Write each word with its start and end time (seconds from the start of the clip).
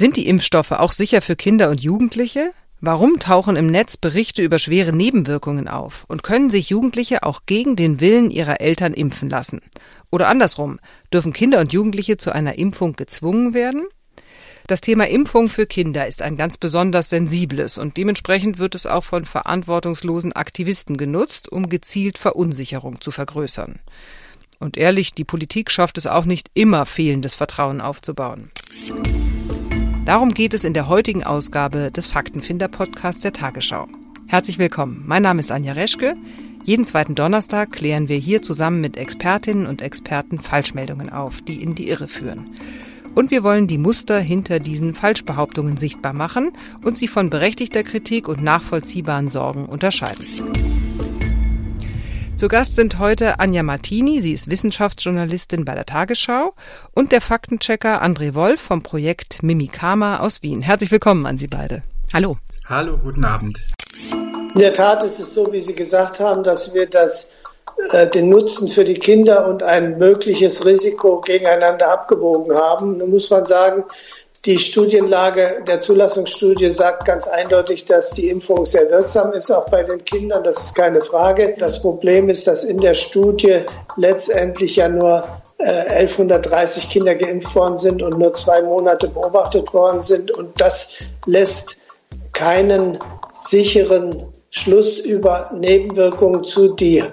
Sind 0.00 0.16
die 0.16 0.28
Impfstoffe 0.28 0.72
auch 0.72 0.92
sicher 0.92 1.20
für 1.20 1.36
Kinder 1.36 1.68
und 1.68 1.82
Jugendliche? 1.82 2.52
Warum 2.80 3.18
tauchen 3.18 3.54
im 3.56 3.66
Netz 3.66 3.98
Berichte 3.98 4.40
über 4.40 4.58
schwere 4.58 4.94
Nebenwirkungen 4.94 5.68
auf? 5.68 6.06
Und 6.08 6.22
können 6.22 6.48
sich 6.48 6.70
Jugendliche 6.70 7.22
auch 7.22 7.42
gegen 7.44 7.76
den 7.76 8.00
Willen 8.00 8.30
ihrer 8.30 8.62
Eltern 8.62 8.94
impfen 8.94 9.28
lassen? 9.28 9.60
Oder 10.10 10.28
andersrum, 10.28 10.80
dürfen 11.12 11.34
Kinder 11.34 11.60
und 11.60 11.74
Jugendliche 11.74 12.16
zu 12.16 12.32
einer 12.34 12.56
Impfung 12.56 12.94
gezwungen 12.94 13.52
werden? 13.52 13.82
Das 14.66 14.80
Thema 14.80 15.06
Impfung 15.06 15.50
für 15.50 15.66
Kinder 15.66 16.06
ist 16.06 16.22
ein 16.22 16.38
ganz 16.38 16.56
besonders 16.56 17.10
sensibles 17.10 17.76
und 17.76 17.98
dementsprechend 17.98 18.56
wird 18.56 18.74
es 18.74 18.86
auch 18.86 19.04
von 19.04 19.26
verantwortungslosen 19.26 20.32
Aktivisten 20.32 20.96
genutzt, 20.96 21.52
um 21.52 21.68
gezielt 21.68 22.16
Verunsicherung 22.16 23.02
zu 23.02 23.10
vergrößern. 23.10 23.80
Und 24.60 24.78
ehrlich, 24.78 25.12
die 25.12 25.24
Politik 25.24 25.70
schafft 25.70 25.98
es 25.98 26.06
auch 26.06 26.24
nicht 26.24 26.50
immer, 26.54 26.86
fehlendes 26.86 27.34
Vertrauen 27.34 27.82
aufzubauen. 27.82 28.48
Darum 30.04 30.32
geht 30.32 30.54
es 30.54 30.64
in 30.64 30.72
der 30.72 30.88
heutigen 30.88 31.24
Ausgabe 31.24 31.90
des 31.90 32.06
Faktenfinder-Podcasts 32.06 33.20
der 33.20 33.32
Tagesschau. 33.32 33.86
Herzlich 34.26 34.58
willkommen. 34.58 35.04
Mein 35.06 35.22
Name 35.22 35.40
ist 35.40 35.52
Anja 35.52 35.74
Reschke. 35.74 36.14
Jeden 36.64 36.84
zweiten 36.84 37.14
Donnerstag 37.14 37.72
klären 37.72 38.08
wir 38.08 38.16
hier 38.16 38.42
zusammen 38.42 38.80
mit 38.80 38.96
Expertinnen 38.96 39.66
und 39.66 39.82
Experten 39.82 40.38
Falschmeldungen 40.38 41.10
auf, 41.10 41.42
die 41.42 41.62
in 41.62 41.74
die 41.74 41.88
Irre 41.88 42.08
führen. 42.08 42.46
Und 43.14 43.30
wir 43.30 43.42
wollen 43.44 43.66
die 43.66 43.78
Muster 43.78 44.20
hinter 44.20 44.58
diesen 44.58 44.94
Falschbehauptungen 44.94 45.76
sichtbar 45.76 46.12
machen 46.12 46.52
und 46.82 46.96
sie 46.96 47.08
von 47.08 47.28
berechtigter 47.28 47.82
Kritik 47.82 48.26
und 48.26 48.42
nachvollziehbaren 48.42 49.28
Sorgen 49.28 49.66
unterscheiden. 49.66 50.24
Zu 52.40 52.48
Gast 52.48 52.74
sind 52.74 52.98
heute 52.98 53.38
Anja 53.38 53.62
Martini, 53.62 54.22
sie 54.22 54.32
ist 54.32 54.50
Wissenschaftsjournalistin 54.50 55.66
bei 55.66 55.74
der 55.74 55.84
Tagesschau, 55.84 56.54
und 56.94 57.12
der 57.12 57.20
Faktenchecker 57.20 58.02
André 58.02 58.32
Wolf 58.32 58.62
vom 58.62 58.82
Projekt 58.82 59.42
Mimikama 59.42 60.20
aus 60.20 60.42
Wien. 60.42 60.62
Herzlich 60.62 60.90
willkommen 60.90 61.26
an 61.26 61.36
Sie 61.36 61.48
beide. 61.48 61.82
Hallo. 62.14 62.38
Hallo, 62.64 62.96
guten 62.96 63.26
Abend. 63.26 63.58
In 64.54 64.58
der 64.58 64.72
Tat 64.72 65.04
ist 65.04 65.20
es 65.20 65.34
so, 65.34 65.52
wie 65.52 65.60
Sie 65.60 65.74
gesagt 65.74 66.18
haben, 66.18 66.42
dass 66.42 66.72
wir 66.72 66.86
das, 66.86 67.34
äh, 67.92 68.08
den 68.08 68.30
Nutzen 68.30 68.68
für 68.68 68.84
die 68.84 68.94
Kinder 68.94 69.46
und 69.46 69.62
ein 69.62 69.98
mögliches 69.98 70.64
Risiko 70.64 71.20
gegeneinander 71.20 71.92
abgewogen 71.92 72.56
haben. 72.56 72.96
Nun 72.96 73.10
muss 73.10 73.28
man 73.28 73.44
sagen, 73.44 73.84
die 74.46 74.58
Studienlage 74.58 75.62
der 75.66 75.80
Zulassungsstudie 75.80 76.70
sagt 76.70 77.04
ganz 77.04 77.28
eindeutig, 77.28 77.84
dass 77.84 78.12
die 78.12 78.30
Impfung 78.30 78.64
sehr 78.64 78.90
wirksam 78.90 79.34
ist, 79.34 79.50
auch 79.50 79.68
bei 79.68 79.82
den 79.82 80.02
Kindern. 80.02 80.42
Das 80.42 80.64
ist 80.64 80.74
keine 80.74 81.02
Frage. 81.02 81.54
Das 81.58 81.82
Problem 81.82 82.30
ist, 82.30 82.46
dass 82.46 82.64
in 82.64 82.80
der 82.80 82.94
Studie 82.94 83.64
letztendlich 83.96 84.76
ja 84.76 84.88
nur 84.88 85.22
1130 85.58 86.84
äh, 86.84 86.88
Kinder 86.88 87.14
geimpft 87.16 87.54
worden 87.54 87.76
sind 87.76 88.02
und 88.02 88.18
nur 88.18 88.32
zwei 88.32 88.62
Monate 88.62 89.08
beobachtet 89.08 89.74
worden 89.74 90.00
sind. 90.00 90.30
Und 90.30 90.58
das 90.58 90.94
lässt 91.26 91.76
keinen 92.32 92.98
sicheren 93.34 94.24
Schluss 94.48 94.98
über 94.98 95.50
Nebenwirkungen 95.54 96.44
zu, 96.44 96.68
die 96.74 97.04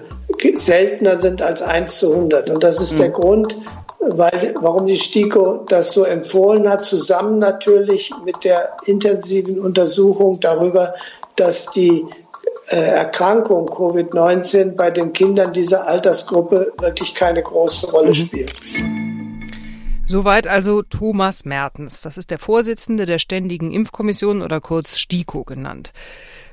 seltener 0.54 1.16
sind 1.16 1.42
als 1.42 1.60
1 1.60 1.98
zu 1.98 2.12
100. 2.12 2.48
Und 2.48 2.64
das 2.64 2.80
ist 2.80 2.94
mhm. 2.94 2.98
der 2.98 3.10
Grund, 3.10 3.58
weil, 4.00 4.54
warum 4.60 4.86
die 4.86 4.96
STIKO 4.96 5.64
das 5.68 5.92
so 5.92 6.04
empfohlen 6.04 6.68
hat, 6.68 6.84
zusammen 6.84 7.38
natürlich 7.38 8.12
mit 8.24 8.44
der 8.44 8.76
intensiven 8.86 9.58
Untersuchung 9.58 10.40
darüber, 10.40 10.94
dass 11.36 11.70
die 11.70 12.06
äh, 12.68 12.76
Erkrankung 12.76 13.66
Covid-19 13.68 14.76
bei 14.76 14.90
den 14.90 15.12
Kindern 15.12 15.52
dieser 15.52 15.86
Altersgruppe 15.86 16.72
wirklich 16.78 17.14
keine 17.14 17.42
große 17.42 17.90
Rolle 17.90 18.08
mhm. 18.08 18.14
spielt. 18.14 18.54
Soweit 20.06 20.46
also 20.46 20.82
Thomas 20.82 21.44
Mertens. 21.44 22.00
Das 22.00 22.16
ist 22.16 22.30
der 22.30 22.38
Vorsitzende 22.38 23.04
der 23.04 23.18
Ständigen 23.18 23.70
Impfkommission 23.70 24.42
oder 24.42 24.60
kurz 24.60 24.98
STIKO 24.98 25.44
genannt. 25.44 25.92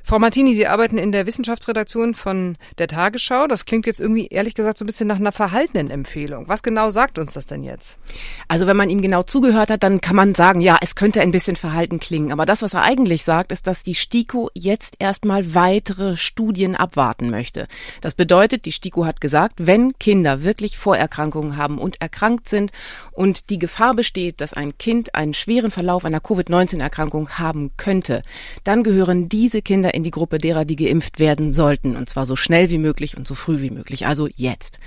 Frau 0.08 0.20
Martini, 0.20 0.54
Sie 0.54 0.68
arbeiten 0.68 0.98
in 0.98 1.10
der 1.10 1.26
Wissenschaftsredaktion 1.26 2.14
von 2.14 2.56
der 2.78 2.86
Tagesschau. 2.86 3.48
Das 3.48 3.64
klingt 3.64 3.86
jetzt 3.86 4.00
irgendwie 4.00 4.28
ehrlich 4.28 4.54
gesagt 4.54 4.78
so 4.78 4.84
ein 4.84 4.86
bisschen 4.86 5.08
nach 5.08 5.18
einer 5.18 5.32
verhaltenen 5.32 5.90
Empfehlung. 5.90 6.46
Was 6.46 6.62
genau 6.62 6.90
sagt 6.90 7.18
uns 7.18 7.32
das 7.32 7.46
denn 7.46 7.64
jetzt? 7.64 7.98
Also 8.46 8.68
wenn 8.68 8.76
man 8.76 8.88
ihm 8.88 9.02
genau 9.02 9.24
zugehört 9.24 9.68
hat, 9.68 9.82
dann 9.82 10.00
kann 10.00 10.14
man 10.14 10.36
sagen, 10.36 10.60
ja, 10.60 10.78
es 10.80 10.94
könnte 10.94 11.22
ein 11.22 11.32
bisschen 11.32 11.56
verhalten 11.56 11.98
klingen. 11.98 12.30
Aber 12.30 12.46
das, 12.46 12.62
was 12.62 12.74
er 12.74 12.84
eigentlich 12.84 13.24
sagt, 13.24 13.50
ist, 13.50 13.66
dass 13.66 13.82
die 13.82 13.96
STIKO 13.96 14.48
jetzt 14.54 14.94
erstmal 15.00 15.56
weitere 15.56 16.16
Studien 16.16 16.76
abwarten 16.76 17.28
möchte. 17.28 17.66
Das 18.00 18.14
bedeutet, 18.14 18.64
die 18.64 18.70
STIKO 18.70 19.06
hat 19.06 19.20
gesagt, 19.20 19.54
wenn 19.56 19.98
Kinder 19.98 20.44
wirklich 20.44 20.78
Vorerkrankungen 20.78 21.56
haben 21.56 21.78
und 21.78 22.00
erkrankt 22.00 22.48
sind 22.48 22.70
und 23.10 23.50
die 23.50 23.58
Gefahr 23.58 23.94
besteht, 23.94 24.40
dass 24.40 24.54
ein 24.54 24.78
Kind 24.78 25.16
einen 25.16 25.34
schweren 25.34 25.72
Verlauf 25.72 26.04
einer 26.04 26.20
Covid-19-Erkrankung 26.20 27.30
haben 27.30 27.72
könnte, 27.76 28.22
dann 28.62 28.84
gehören 28.84 29.28
diese 29.28 29.62
Kinder 29.62 29.95
in 29.96 30.04
die 30.04 30.10
Gruppe 30.10 30.38
derer, 30.38 30.64
die 30.64 30.76
geimpft 30.76 31.18
werden 31.18 31.52
sollten. 31.52 31.96
Und 31.96 32.08
zwar 32.08 32.24
so 32.26 32.36
schnell 32.36 32.70
wie 32.70 32.78
möglich 32.78 33.16
und 33.16 33.26
so 33.26 33.34
früh 33.34 33.60
wie 33.60 33.70
möglich. 33.70 34.06
Also 34.06 34.28
jetzt. 34.34 34.78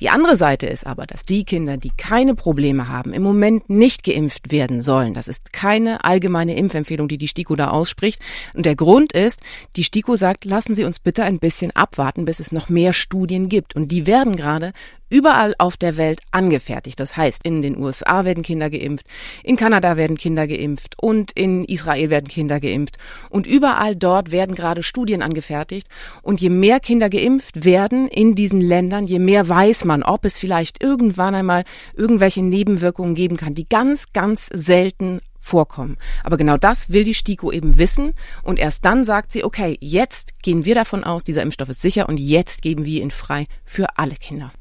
Die 0.00 0.08
andere 0.08 0.36
Seite 0.36 0.66
ist 0.66 0.86
aber, 0.86 1.06
dass 1.06 1.24
die 1.24 1.44
Kinder, 1.44 1.76
die 1.76 1.92
keine 1.96 2.34
Probleme 2.34 2.88
haben, 2.88 3.12
im 3.12 3.22
Moment 3.22 3.70
nicht 3.70 4.04
geimpft 4.04 4.50
werden 4.50 4.80
sollen. 4.80 5.14
Das 5.14 5.28
ist 5.28 5.52
keine 5.52 6.04
allgemeine 6.04 6.56
Impfempfehlung, 6.56 7.06
die 7.06 7.18
die 7.18 7.28
STIKO 7.28 7.54
da 7.54 7.68
ausspricht. 7.68 8.20
Und 8.54 8.66
der 8.66 8.74
Grund 8.74 9.12
ist, 9.12 9.40
die 9.76 9.84
STIKO 9.84 10.16
sagt, 10.16 10.44
lassen 10.44 10.74
Sie 10.74 10.84
uns 10.84 10.98
bitte 10.98 11.22
ein 11.24 11.38
bisschen 11.38 11.70
abwarten, 11.72 12.24
bis 12.24 12.40
es 12.40 12.50
noch 12.50 12.68
mehr 12.68 12.92
Studien 12.92 13.48
gibt. 13.48 13.76
Und 13.76 13.88
die 13.88 14.06
werden 14.06 14.34
gerade 14.34 14.72
überall 15.08 15.54
auf 15.58 15.76
der 15.76 15.96
Welt 15.96 16.20
angefertigt. 16.30 16.98
Das 17.00 17.16
heißt, 17.16 17.44
in 17.44 17.62
den 17.62 17.76
USA 17.76 18.24
werden 18.24 18.42
Kinder 18.42 18.70
geimpft, 18.70 19.06
in 19.42 19.56
Kanada 19.56 19.96
werden 19.96 20.16
Kinder 20.16 20.46
geimpft 20.46 20.96
und 21.00 21.32
in 21.32 21.64
Israel 21.64 22.10
werden 22.10 22.28
Kinder 22.28 22.60
geimpft. 22.60 22.96
Und 23.30 23.46
überall 23.46 23.96
dort 23.96 24.32
werden 24.32 24.54
gerade 24.54 24.82
Studien 24.82 25.22
angefertigt. 25.22 25.88
Und 26.22 26.40
je 26.40 26.50
mehr 26.50 26.80
Kinder 26.80 27.08
geimpft 27.08 27.64
werden 27.64 28.08
in 28.08 28.34
diesen 28.34 28.60
Ländern, 28.60 29.06
je 29.06 29.18
mehr 29.18 29.48
weiß 29.48 29.84
man, 29.84 30.02
ob 30.02 30.24
es 30.24 30.38
vielleicht 30.38 30.82
irgendwann 30.82 31.34
einmal 31.34 31.64
irgendwelche 31.96 32.42
Nebenwirkungen 32.42 33.14
geben 33.14 33.36
kann, 33.36 33.54
die 33.54 33.68
ganz, 33.68 34.12
ganz 34.12 34.48
selten 34.52 35.20
vorkommen. 35.44 35.98
Aber 36.24 36.36
genau 36.36 36.56
das 36.56 36.90
will 36.90 37.04
die 37.04 37.14
STIKO 37.14 37.52
eben 37.52 37.78
wissen 37.78 38.14
und 38.42 38.58
erst 38.58 38.84
dann 38.84 39.04
sagt 39.04 39.32
sie, 39.32 39.44
okay, 39.44 39.76
jetzt 39.80 40.42
gehen 40.42 40.64
wir 40.64 40.74
davon 40.74 41.04
aus, 41.04 41.22
dieser 41.22 41.42
Impfstoff 41.42 41.68
ist 41.68 41.82
sicher 41.82 42.08
und 42.08 42.18
jetzt 42.18 42.62
geben 42.62 42.84
wir 42.84 43.02
ihn 43.02 43.10
frei 43.10 43.44
für 43.64 43.98
alle 43.98 44.14
Kinder. 44.14 44.52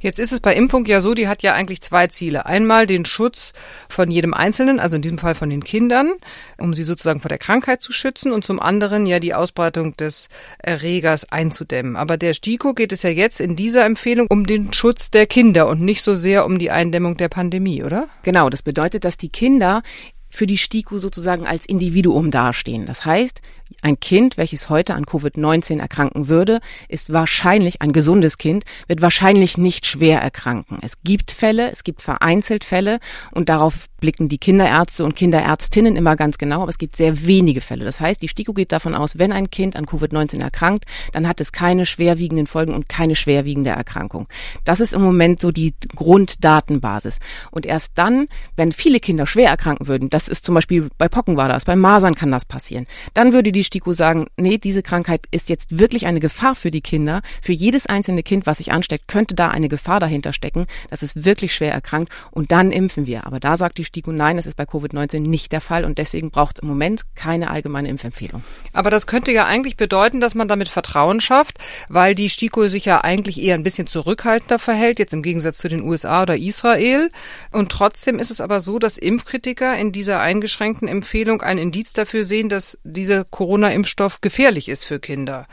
Jetzt 0.00 0.18
ist 0.18 0.32
es 0.32 0.40
bei 0.40 0.54
Impfung 0.54 0.86
ja 0.86 1.00
so, 1.00 1.14
die 1.14 1.28
hat 1.28 1.42
ja 1.42 1.54
eigentlich 1.54 1.80
zwei 1.80 2.06
Ziele. 2.06 2.46
Einmal 2.46 2.86
den 2.86 3.04
Schutz 3.04 3.52
von 3.88 4.10
jedem 4.10 4.32
Einzelnen, 4.32 4.78
also 4.78 4.96
in 4.96 5.02
diesem 5.02 5.18
Fall 5.18 5.34
von 5.34 5.50
den 5.50 5.64
Kindern, 5.64 6.12
um 6.56 6.72
sie 6.74 6.84
sozusagen 6.84 7.20
vor 7.20 7.28
der 7.28 7.38
Krankheit 7.38 7.82
zu 7.82 7.92
schützen 7.92 8.32
und 8.32 8.44
zum 8.44 8.60
anderen 8.60 9.06
ja 9.06 9.18
die 9.18 9.34
Ausbreitung 9.34 9.96
des 9.96 10.28
Erregers 10.58 11.30
einzudämmen. 11.32 11.96
Aber 11.96 12.16
der 12.16 12.34
STIKO 12.34 12.74
geht 12.74 12.92
es 12.92 13.02
ja 13.02 13.10
jetzt 13.10 13.40
in 13.40 13.56
dieser 13.56 13.84
Empfehlung 13.84 14.28
um 14.30 14.46
den 14.46 14.72
Schutz 14.72 15.10
der 15.10 15.26
Kinder 15.26 15.68
und 15.68 15.80
nicht 15.80 16.02
so 16.02 16.14
sehr 16.14 16.46
um 16.46 16.58
die 16.58 16.70
Eindämmung 16.70 17.16
der 17.16 17.28
Pandemie, 17.28 17.82
oder? 17.82 18.08
Genau, 18.22 18.50
das 18.50 18.62
bedeutet, 18.62 19.04
dass 19.04 19.16
die 19.16 19.30
Kinder 19.30 19.82
für 20.28 20.46
die 20.46 20.58
STIKO 20.58 20.98
sozusagen 20.98 21.46
als 21.46 21.66
Individuum 21.66 22.30
dastehen. 22.30 22.86
Das 22.86 23.04
heißt, 23.04 23.40
ein 23.82 24.00
Kind, 24.00 24.36
welches 24.36 24.70
heute 24.70 24.94
an 24.94 25.04
Covid-19 25.04 25.78
erkranken 25.78 26.28
würde, 26.28 26.60
ist 26.88 27.12
wahrscheinlich 27.12 27.82
ein 27.82 27.92
gesundes 27.92 28.38
Kind, 28.38 28.64
wird 28.86 29.02
wahrscheinlich 29.02 29.58
nicht 29.58 29.86
schwer 29.86 30.20
erkranken. 30.20 30.78
Es 30.82 31.02
gibt 31.02 31.30
Fälle, 31.30 31.70
es 31.70 31.84
gibt 31.84 32.02
vereinzelt 32.02 32.64
Fälle 32.64 32.98
und 33.30 33.48
darauf 33.48 33.88
blicken 34.00 34.28
die 34.28 34.38
Kinderärzte 34.38 35.04
und 35.04 35.16
Kinderärztinnen 35.16 35.96
immer 35.96 36.16
ganz 36.16 36.38
genau, 36.38 36.62
aber 36.62 36.70
es 36.70 36.78
gibt 36.78 36.96
sehr 36.96 37.26
wenige 37.26 37.60
Fälle. 37.60 37.84
Das 37.84 38.00
heißt, 38.00 38.22
die 38.22 38.28
STIKO 38.28 38.52
geht 38.52 38.72
davon 38.72 38.94
aus, 38.94 39.18
wenn 39.18 39.32
ein 39.32 39.50
Kind 39.50 39.76
an 39.76 39.86
Covid-19 39.86 40.40
erkrankt, 40.40 40.84
dann 41.12 41.26
hat 41.28 41.40
es 41.40 41.52
keine 41.52 41.84
schwerwiegenden 41.84 42.46
Folgen 42.46 42.74
und 42.74 42.88
keine 42.88 43.16
schwerwiegende 43.16 43.70
Erkrankung. 43.70 44.28
Das 44.64 44.80
ist 44.80 44.94
im 44.94 45.02
Moment 45.02 45.40
so 45.40 45.50
die 45.50 45.74
Grunddatenbasis. 45.94 47.18
Und 47.50 47.66
erst 47.66 47.98
dann, 47.98 48.28
wenn 48.56 48.72
viele 48.72 49.00
Kinder 49.00 49.26
schwer 49.26 49.48
erkranken 49.48 49.88
würden, 49.88 50.10
das 50.18 50.26
ist 50.26 50.44
zum 50.44 50.56
Beispiel 50.56 50.88
bei 50.98 51.08
Pocken 51.08 51.36
war 51.36 51.46
das, 51.46 51.64
bei 51.64 51.76
Masern 51.76 52.16
kann 52.16 52.32
das 52.32 52.44
passieren, 52.44 52.88
dann 53.14 53.32
würde 53.32 53.52
die 53.52 53.62
STIKO 53.62 53.92
sagen, 53.92 54.26
nee, 54.36 54.58
diese 54.58 54.82
Krankheit 54.82 55.26
ist 55.30 55.48
jetzt 55.48 55.78
wirklich 55.78 56.06
eine 56.06 56.18
Gefahr 56.18 56.56
für 56.56 56.72
die 56.72 56.80
Kinder. 56.80 57.22
Für 57.40 57.52
jedes 57.52 57.86
einzelne 57.86 58.24
Kind, 58.24 58.44
was 58.44 58.58
sich 58.58 58.72
ansteckt, 58.72 59.06
könnte 59.06 59.36
da 59.36 59.50
eine 59.50 59.68
Gefahr 59.68 60.00
dahinter 60.00 60.32
stecken. 60.32 60.66
Das 60.90 61.04
ist 61.04 61.24
wirklich 61.24 61.54
schwer 61.54 61.72
erkrankt 61.72 62.12
und 62.32 62.50
dann 62.50 62.72
impfen 62.72 63.06
wir. 63.06 63.28
Aber 63.28 63.38
da 63.38 63.56
sagt 63.56 63.78
die 63.78 63.84
STIKO, 63.84 64.10
nein, 64.10 64.36
das 64.36 64.46
ist 64.46 64.56
bei 64.56 64.64
Covid-19 64.64 65.20
nicht 65.20 65.52
der 65.52 65.60
Fall 65.60 65.84
und 65.84 65.98
deswegen 65.98 66.32
braucht 66.32 66.56
es 66.56 66.62
im 66.62 66.68
Moment 66.68 67.02
keine 67.14 67.50
allgemeine 67.50 67.88
Impfempfehlung. 67.88 68.42
Aber 68.72 68.90
das 68.90 69.06
könnte 69.06 69.30
ja 69.30 69.44
eigentlich 69.44 69.76
bedeuten, 69.76 70.20
dass 70.20 70.34
man 70.34 70.48
damit 70.48 70.66
Vertrauen 70.66 71.20
schafft, 71.20 71.58
weil 71.88 72.16
die 72.16 72.28
STIKO 72.28 72.66
sich 72.66 72.86
ja 72.86 73.04
eigentlich 73.04 73.40
eher 73.40 73.54
ein 73.54 73.62
bisschen 73.62 73.86
zurückhaltender 73.86 74.58
verhält, 74.58 74.98
jetzt 74.98 75.12
im 75.12 75.22
Gegensatz 75.22 75.58
zu 75.58 75.68
den 75.68 75.82
USA 75.82 76.22
oder 76.22 76.36
Israel. 76.36 77.12
Und 77.52 77.70
trotzdem 77.70 78.18
ist 78.18 78.32
es 78.32 78.40
aber 78.40 78.58
so, 78.58 78.80
dass 78.80 78.98
Impfkritiker 78.98 79.76
in 79.76 79.92
dieser 79.92 80.07
eingeschränkten 80.16 80.88
Empfehlung 80.88 81.42
ein 81.42 81.58
Indiz 81.58 81.92
dafür 81.92 82.24
sehen, 82.24 82.48
dass 82.48 82.78
diese 82.84 83.24
Corona-Impfstoff 83.30 84.20
gefährlich 84.20 84.68
ist 84.68 84.84
für 84.84 84.98
Kinder. 85.00 85.46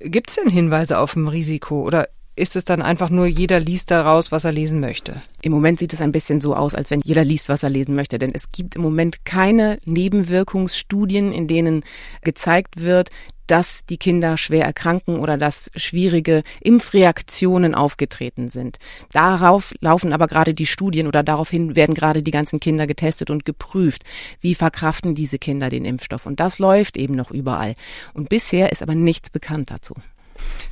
Gibt 0.00 0.30
es 0.30 0.36
denn 0.36 0.48
Hinweise 0.48 0.98
auf 0.98 1.16
ein 1.16 1.28
Risiko 1.28 1.82
oder 1.82 2.08
ist 2.36 2.54
es 2.54 2.66
dann 2.66 2.82
einfach 2.82 3.08
nur, 3.08 3.26
jeder 3.26 3.58
liest 3.58 3.90
daraus, 3.90 4.30
was 4.30 4.44
er 4.44 4.52
lesen 4.52 4.78
möchte? 4.78 5.22
Im 5.40 5.52
Moment 5.52 5.78
sieht 5.78 5.94
es 5.94 6.02
ein 6.02 6.12
bisschen 6.12 6.42
so 6.42 6.54
aus, 6.54 6.74
als 6.74 6.90
wenn 6.90 7.00
jeder 7.02 7.24
liest, 7.24 7.48
was 7.48 7.62
er 7.62 7.70
lesen 7.70 7.94
möchte. 7.94 8.18
Denn 8.18 8.30
es 8.34 8.52
gibt 8.52 8.76
im 8.76 8.82
Moment 8.82 9.24
keine 9.24 9.78
Nebenwirkungsstudien, 9.86 11.32
in 11.32 11.48
denen 11.48 11.82
gezeigt 12.22 12.82
wird, 12.82 13.08
dass 13.46 13.84
die 13.84 13.98
Kinder 13.98 14.36
schwer 14.36 14.64
erkranken 14.64 15.18
oder 15.18 15.36
dass 15.36 15.70
schwierige 15.76 16.42
Impfreaktionen 16.60 17.74
aufgetreten 17.74 18.48
sind. 18.48 18.78
Darauf 19.12 19.74
laufen 19.80 20.12
aber 20.12 20.26
gerade 20.26 20.54
die 20.54 20.66
Studien 20.66 21.06
oder 21.06 21.22
daraufhin 21.22 21.76
werden 21.76 21.94
gerade 21.94 22.22
die 22.22 22.30
ganzen 22.30 22.60
Kinder 22.60 22.86
getestet 22.86 23.30
und 23.30 23.44
geprüft. 23.44 24.02
Wie 24.40 24.54
verkraften 24.54 25.14
diese 25.14 25.38
Kinder 25.38 25.68
den 25.68 25.84
Impfstoff? 25.84 26.26
Und 26.26 26.40
das 26.40 26.58
läuft 26.58 26.96
eben 26.96 27.14
noch 27.14 27.30
überall. 27.30 27.74
Und 28.14 28.28
bisher 28.28 28.72
ist 28.72 28.82
aber 28.82 28.94
nichts 28.94 29.30
bekannt 29.30 29.70
dazu. 29.70 29.94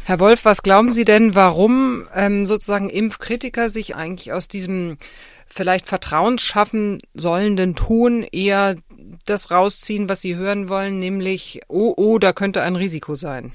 Herr 0.04 0.20
Wolf, 0.20 0.44
was 0.44 0.62
glauben 0.62 0.90
Sie 0.90 1.04
denn, 1.04 1.34
warum 1.34 2.06
ähm, 2.14 2.44
sozusagen 2.44 2.90
Impfkritiker 2.90 3.68
sich 3.68 3.96
eigentlich 3.96 4.32
aus 4.32 4.48
diesem 4.48 4.98
vielleicht 5.46 5.86
vertrauensschaffen 5.86 6.98
sollenden 7.14 7.74
Ton 7.74 8.22
eher 8.30 8.76
das 9.26 9.50
rausziehen, 9.50 10.08
was 10.08 10.20
sie 10.20 10.36
hören 10.36 10.68
wollen, 10.68 10.98
nämlich, 10.98 11.60
oh, 11.68 11.94
oh, 11.96 12.18
da 12.18 12.32
könnte 12.32 12.62
ein 12.62 12.76
Risiko 12.76 13.14
sein. 13.14 13.52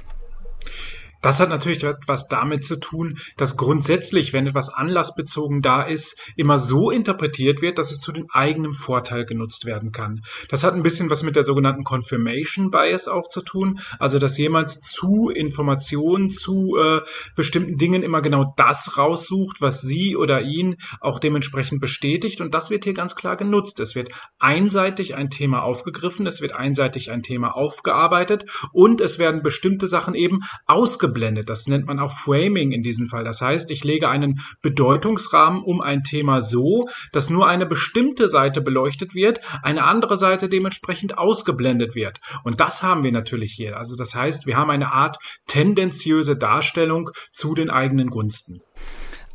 Das 1.22 1.40
hat 1.42 1.50
natürlich 1.50 1.84
etwas 1.84 2.28
damit 2.30 2.64
zu 2.64 2.80
tun, 2.80 3.18
dass 3.36 3.58
grundsätzlich, 3.58 4.32
wenn 4.32 4.48
etwas 4.48 4.70
anlassbezogen 4.70 5.62
da 5.62 5.82
ist, 5.82 6.18
immer 6.38 6.58
so 6.60 6.92
interpretiert 6.92 7.62
wird, 7.62 7.78
dass 7.78 7.92
es 7.92 8.00
zu 8.00 8.14
dem 8.14 8.28
eigenen 8.32 8.72
Vorteil 8.72 9.26
genutzt 9.26 9.66
werden 9.66 9.92
kann. 9.92 10.22
Das 10.48 10.64
hat 10.64 10.74
ein 10.74 10.84
bisschen 10.84 11.10
was 11.10 11.24
mit 11.24 11.36
der 11.36 11.44
sogenannten 11.44 11.84
Confirmation 11.84 12.72
Bias 12.72 13.10
auch 13.10 13.28
zu 13.28 13.42
tun, 13.42 13.82
also 14.00 14.18
dass 14.18 14.38
jemand 14.38 14.70
zu 14.70 15.30
Informationen, 15.30 16.30
zu 16.30 16.78
äh, 16.78 17.02
bestimmten 17.36 17.78
Dingen 17.78 18.04
immer 18.04 18.22
genau 18.22 18.54
das 18.56 18.98
raussucht, 18.98 19.60
was 19.60 19.82
sie 19.82 20.16
oder 20.16 20.42
ihn 20.42 20.78
auch 21.02 21.20
dementsprechend 21.20 21.82
bestätigt 21.82 22.40
und 22.40 22.54
das 22.54 22.70
wird 22.70 22.86
hier 22.86 22.94
ganz 22.94 23.16
klar 23.16 23.36
genutzt. 23.36 23.82
Es 23.82 23.94
wird 23.94 24.10
einseitig 24.40 25.16
ein 25.16 25.30
Thema 25.30 25.64
aufgegriffen, 25.64 26.28
es 26.28 26.42
wird 26.42 26.54
einseitig 26.54 27.12
ein 27.12 27.24
Thema 27.24 27.56
aufgearbeitet 27.56 28.46
und 28.72 29.02
es 29.02 29.20
werden 29.20 29.44
bestimmte 29.44 29.88
Sachen 29.88 30.16
eben 30.16 30.40
ausgearbeitet 30.66 31.09
ausgeblendet. 31.10 31.50
Das 31.50 31.68
nennt 31.68 31.88
man 31.88 32.00
auch 32.00 32.12
Framing 32.12 32.72
in 32.72 32.84
diesem 32.84 33.08
Fall. 33.08 33.24
Das 33.24 33.42
heißt, 33.42 33.72
ich 33.72 33.84
lege 33.84 34.10
einen 34.10 34.42
Bedeutungsrahmen 34.62 35.64
um 35.64 35.82
ein 35.82 36.04
Thema 36.04 36.42
so, 36.42 36.90
dass 37.12 37.30
nur 37.30 37.48
eine 37.48 37.66
bestimmte 37.66 38.28
Seite 38.28 38.62
beleuchtet 38.62 39.16
wird, 39.16 39.40
eine 39.64 39.84
andere 39.84 40.18
Seite 40.18 40.50
dementsprechend 40.50 41.18
ausgeblendet 41.18 41.96
wird. 41.96 42.20
Und 42.44 42.60
das 42.60 42.84
haben 42.84 43.04
wir 43.04 43.12
natürlich 43.12 43.54
hier. 43.54 43.78
Also 43.78 43.96
das 43.96 44.14
heißt, 44.16 44.46
wir 44.46 44.56
haben 44.56 44.70
eine 44.70 44.92
Art 44.92 45.18
tendenziöse 45.48 46.36
Darstellung 46.36 47.10
zu 47.32 47.56
den 47.56 47.70
eigenen 47.70 48.10
Gunsten. 48.10 48.62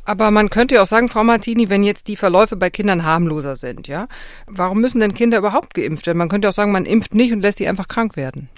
Aber 0.07 0.29
man 0.29 0.49
könnte 0.49 0.75
ja 0.75 0.83
auch 0.83 0.85
sagen, 0.85 1.09
Frau 1.09 1.23
Martini, 1.23 1.69
wenn 1.69 1.83
jetzt 1.83 2.07
die 2.07 2.15
Verläufe 2.15 2.55
bei 2.55 2.69
Kindern 2.69 3.03
harmloser 3.03 3.55
sind, 3.55 3.87
ja, 3.87 4.07
warum 4.45 4.79
müssen 4.79 4.99
denn 4.99 5.15
Kinder 5.15 5.39
überhaupt 5.39 5.73
geimpft 5.73 6.05
werden? 6.05 6.19
Man 6.19 6.29
könnte 6.29 6.47
auch 6.47 6.53
sagen, 6.53 6.71
man 6.71 6.85
impft 6.85 7.15
nicht 7.15 7.33
und 7.33 7.41
lässt 7.41 7.57
sie 7.57 7.67
einfach 7.67 7.87
krank 7.87 8.15
werden. 8.15 8.49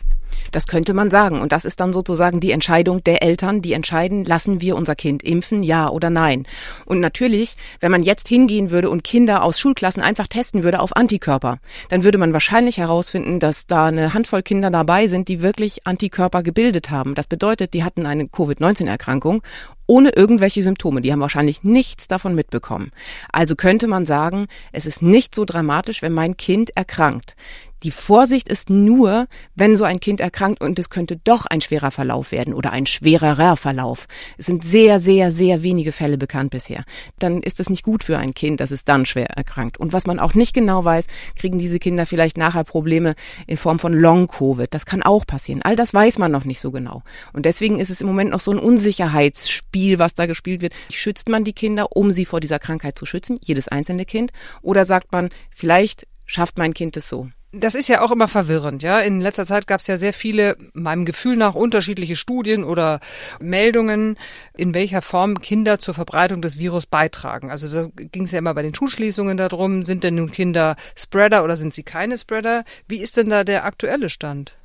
Das 0.51 0.67
könnte 0.67 0.93
man 0.93 1.09
sagen. 1.09 1.41
Und 1.41 1.51
das 1.51 1.65
ist 1.65 1.79
dann 1.79 1.93
sozusagen 1.93 2.39
die 2.39 2.51
Entscheidung 2.51 3.03
der 3.03 3.21
Eltern, 3.21 3.61
die 3.61 3.73
entscheiden, 3.73 4.25
lassen 4.25 4.61
wir 4.61 4.75
unser 4.75 4.95
Kind 4.95 5.23
impfen, 5.23 5.63
ja 5.63 5.89
oder 5.89 6.09
nein. 6.09 6.45
Und 6.85 6.99
natürlich, 6.99 7.55
wenn 7.79 7.91
man 7.91 8.03
jetzt 8.03 8.27
hingehen 8.27 8.71
würde 8.71 8.89
und 8.89 9.03
Kinder 9.03 9.43
aus 9.43 9.59
Schulklassen 9.59 10.01
einfach 10.01 10.27
testen 10.27 10.63
würde 10.63 10.79
auf 10.79 10.95
Antikörper, 10.95 11.59
dann 11.89 12.03
würde 12.03 12.17
man 12.17 12.33
wahrscheinlich 12.33 12.77
herausfinden, 12.77 13.39
dass 13.39 13.67
da 13.67 13.85
eine 13.85 14.13
Handvoll 14.13 14.41
Kinder 14.41 14.71
dabei 14.71 15.07
sind, 15.07 15.27
die 15.27 15.41
wirklich 15.41 15.85
Antikörper 15.85 16.43
gebildet 16.43 16.89
haben. 16.89 17.15
Das 17.15 17.27
bedeutet, 17.27 17.73
die 17.73 17.83
hatten 17.83 18.05
eine 18.05 18.27
Covid-19-Erkrankung 18.27 19.41
ohne 19.87 20.09
irgendwelche 20.09 20.61
Symptome. 20.61 21.01
Die 21.01 21.11
haben 21.11 21.21
wahrscheinlich 21.21 21.63
nichts 21.63 22.07
davon 22.07 22.35
mitbekommen. 22.35 22.91
Also 23.31 23.55
könnte 23.55 23.87
man 23.87 24.05
sagen, 24.05 24.47
es 24.71 24.85
ist 24.85 25.01
nicht 25.01 25.33
so 25.33 25.45
dramatisch, 25.45 26.01
wenn 26.01 26.13
mein 26.13 26.37
Kind 26.37 26.75
erkrankt. 26.75 27.35
Die 27.83 27.91
Vorsicht 27.91 28.49
ist 28.49 28.69
nur, 28.69 29.27
wenn 29.55 29.77
so 29.77 29.83
ein 29.83 29.99
Kind 29.99 30.19
erkrankt 30.19 30.61
und 30.61 30.79
es 30.79 30.89
könnte 30.89 31.17
doch 31.23 31.45
ein 31.45 31.61
schwerer 31.61 31.91
Verlauf 31.91 32.31
werden 32.31 32.53
oder 32.55 32.71
ein 32.71 32.87
schwererer 32.87 33.55
Verlauf. 33.55 34.07
Es 34.37 34.47
sind 34.47 34.65
sehr, 34.65 34.99
sehr, 34.99 35.31
sehr 35.31 35.61
wenige 35.61 35.91
Fälle 35.91 36.17
bekannt 36.17 36.49
bisher. 36.49 36.83
Dann 37.19 37.43
ist 37.43 37.59
es 37.59 37.69
nicht 37.69 37.83
gut 37.83 38.03
für 38.03 38.17
ein 38.17 38.33
Kind, 38.33 38.61
dass 38.61 38.71
es 38.71 38.83
dann 38.83 39.05
schwer 39.05 39.29
erkrankt. 39.29 39.77
Und 39.77 39.93
was 39.93 40.07
man 40.07 40.19
auch 40.19 40.33
nicht 40.33 40.55
genau 40.55 40.83
weiß, 40.83 41.05
kriegen 41.35 41.59
diese 41.59 41.77
Kinder 41.77 42.07
vielleicht 42.07 42.37
nachher 42.37 42.63
Probleme 42.63 43.13
in 43.45 43.57
Form 43.57 43.77
von 43.77 43.93
Long-Covid. 43.93 44.73
Das 44.73 44.87
kann 44.87 45.03
auch 45.03 45.27
passieren. 45.27 45.61
All 45.61 45.75
das 45.75 45.93
weiß 45.93 46.17
man 46.17 46.31
noch 46.31 46.45
nicht 46.45 46.59
so 46.59 46.71
genau. 46.71 47.03
Und 47.33 47.45
deswegen 47.45 47.79
ist 47.79 47.91
es 47.91 48.01
im 48.01 48.07
Moment 48.07 48.31
noch 48.31 48.39
so 48.39 48.51
ein 48.51 48.59
Unsicherheitsspiel, 48.59 49.99
was 49.99 50.15
da 50.15 50.25
gespielt 50.25 50.61
wird. 50.61 50.73
Schützt 50.91 51.29
man 51.29 51.43
die 51.43 51.53
Kinder, 51.53 51.95
um 51.95 52.09
sie 52.11 52.25
vor 52.25 52.39
dieser 52.39 52.57
Krankheit 52.57 52.97
zu 52.97 53.05
schützen, 53.05 53.37
jedes 53.41 53.67
einzelne 53.67 54.05
Kind? 54.05 54.31
Oder 54.63 54.83
sagt 54.83 55.11
man, 55.11 55.29
vielleicht 55.51 56.07
schafft 56.25 56.57
mein 56.57 56.73
Kind 56.73 56.97
es 56.97 57.07
so? 57.07 57.29
Das 57.59 57.75
ist 57.75 57.87
ja 57.87 58.01
auch 58.01 58.11
immer 58.11 58.27
verwirrend, 58.27 58.83
ja. 58.83 58.99
In 58.99 59.21
letzter 59.21 59.45
Zeit 59.45 59.67
gab 59.67 59.79
es 59.79 59.87
ja 59.87 59.97
sehr 59.97 60.13
viele, 60.13 60.57
meinem 60.73 61.05
Gefühl 61.05 61.37
nach, 61.37 61.55
unterschiedliche 61.55 62.15
Studien 62.15 62.63
oder 62.63 62.99
Meldungen, 63.39 64.17
in 64.55 64.73
welcher 64.73 65.01
Form 65.01 65.39
Kinder 65.39 65.79
zur 65.79 65.93
Verbreitung 65.93 66.41
des 66.41 66.59
Virus 66.59 66.85
beitragen. 66.85 67.49
Also 67.49 67.69
da 67.69 67.89
ging 67.95 68.25
es 68.25 68.31
ja 68.31 68.39
immer 68.39 68.53
bei 68.53 68.61
den 68.61 68.75
Schulschließungen 68.75 69.37
darum, 69.37 69.85
sind 69.85 70.03
denn 70.03 70.15
nun 70.15 70.31
Kinder 70.31 70.75
Spreader 70.95 71.43
oder 71.43 71.57
sind 71.57 71.73
sie 71.73 71.83
keine 71.83 72.17
Spreader? 72.17 72.63
Wie 72.87 72.99
ist 72.99 73.17
denn 73.17 73.29
da 73.29 73.43
der 73.43 73.65
aktuelle 73.65 74.09
Stand? 74.09 74.57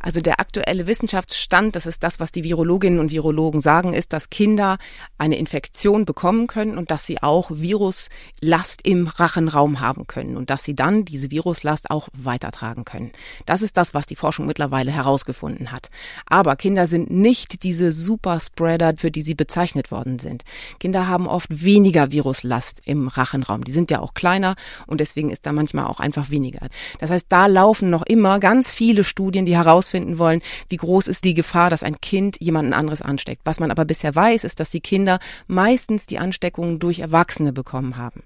Also 0.00 0.20
der 0.20 0.40
aktuelle 0.40 0.86
Wissenschaftsstand, 0.86 1.76
das 1.76 1.86
ist 1.86 2.02
das, 2.02 2.20
was 2.20 2.32
die 2.32 2.44
Virologinnen 2.44 2.98
und 2.98 3.10
Virologen 3.10 3.60
sagen, 3.60 3.94
ist, 3.94 4.12
dass 4.12 4.30
Kinder 4.30 4.78
eine 5.18 5.36
Infektion 5.36 6.04
bekommen 6.04 6.46
können 6.46 6.78
und 6.78 6.90
dass 6.90 7.06
sie 7.06 7.22
auch 7.22 7.50
Viruslast 7.50 8.80
im 8.84 9.06
Rachenraum 9.06 9.80
haben 9.80 10.06
können 10.06 10.36
und 10.36 10.50
dass 10.50 10.64
sie 10.64 10.74
dann 10.74 11.04
diese 11.04 11.30
Viruslast 11.30 11.90
auch 11.90 12.08
weitertragen 12.12 12.84
können. 12.84 13.12
Das 13.46 13.62
ist 13.62 13.76
das, 13.76 13.94
was 13.94 14.06
die 14.06 14.16
Forschung 14.16 14.46
mittlerweile 14.46 14.90
herausgefunden 14.90 15.72
hat. 15.72 15.90
Aber 16.26 16.56
Kinder 16.56 16.86
sind 16.86 17.10
nicht 17.10 17.62
diese 17.62 17.92
Superspreader, 17.92 18.94
für 18.96 19.10
die 19.10 19.22
sie 19.22 19.34
bezeichnet 19.34 19.90
worden 19.90 20.18
sind. 20.18 20.44
Kinder 20.80 21.06
haben 21.08 21.26
oft 21.26 21.64
weniger 21.64 22.12
Viruslast 22.12 22.80
im 22.84 23.08
Rachenraum. 23.08 23.64
Die 23.64 23.72
sind 23.72 23.90
ja 23.90 24.00
auch 24.00 24.14
kleiner 24.14 24.56
und 24.86 25.00
deswegen 25.00 25.30
ist 25.30 25.46
da 25.46 25.52
manchmal 25.52 25.86
auch 25.86 26.00
einfach 26.00 26.30
weniger. 26.30 26.68
Das 27.00 27.10
heißt, 27.10 27.26
da 27.28 27.46
laufen 27.46 27.90
noch 27.90 28.02
immer 28.02 28.40
ganz 28.40 28.72
viele 28.72 29.04
Studien, 29.04 29.44
die 29.44 29.57
herausfinden 29.58 30.18
wollen, 30.18 30.40
wie 30.68 30.76
groß 30.76 31.08
ist 31.08 31.24
die 31.24 31.34
Gefahr, 31.34 31.70
dass 31.70 31.82
ein 31.82 32.00
Kind 32.00 32.40
jemanden 32.40 32.72
anderes 32.72 33.02
ansteckt. 33.02 33.42
Was 33.44 33.60
man 33.60 33.70
aber 33.70 33.84
bisher 33.84 34.14
weiß, 34.14 34.44
ist, 34.44 34.60
dass 34.60 34.70
die 34.70 34.80
Kinder 34.80 35.18
meistens 35.46 36.06
die 36.06 36.18
Ansteckungen 36.18 36.78
durch 36.78 37.00
Erwachsene 37.00 37.52
bekommen 37.52 37.96
haben. 37.96 38.22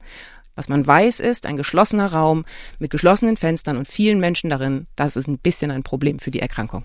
Was 0.54 0.68
man 0.68 0.86
weiß 0.86 1.20
ist, 1.20 1.46
ein 1.46 1.56
geschlossener 1.56 2.12
Raum 2.12 2.44
mit 2.78 2.90
geschlossenen 2.90 3.36
Fenstern 3.36 3.78
und 3.78 3.88
vielen 3.88 4.20
Menschen 4.20 4.50
darin, 4.50 4.86
das 4.96 5.16
ist 5.16 5.26
ein 5.26 5.38
bisschen 5.38 5.70
ein 5.70 5.82
Problem 5.82 6.18
für 6.18 6.30
die 6.30 6.40
Erkrankung. 6.40 6.84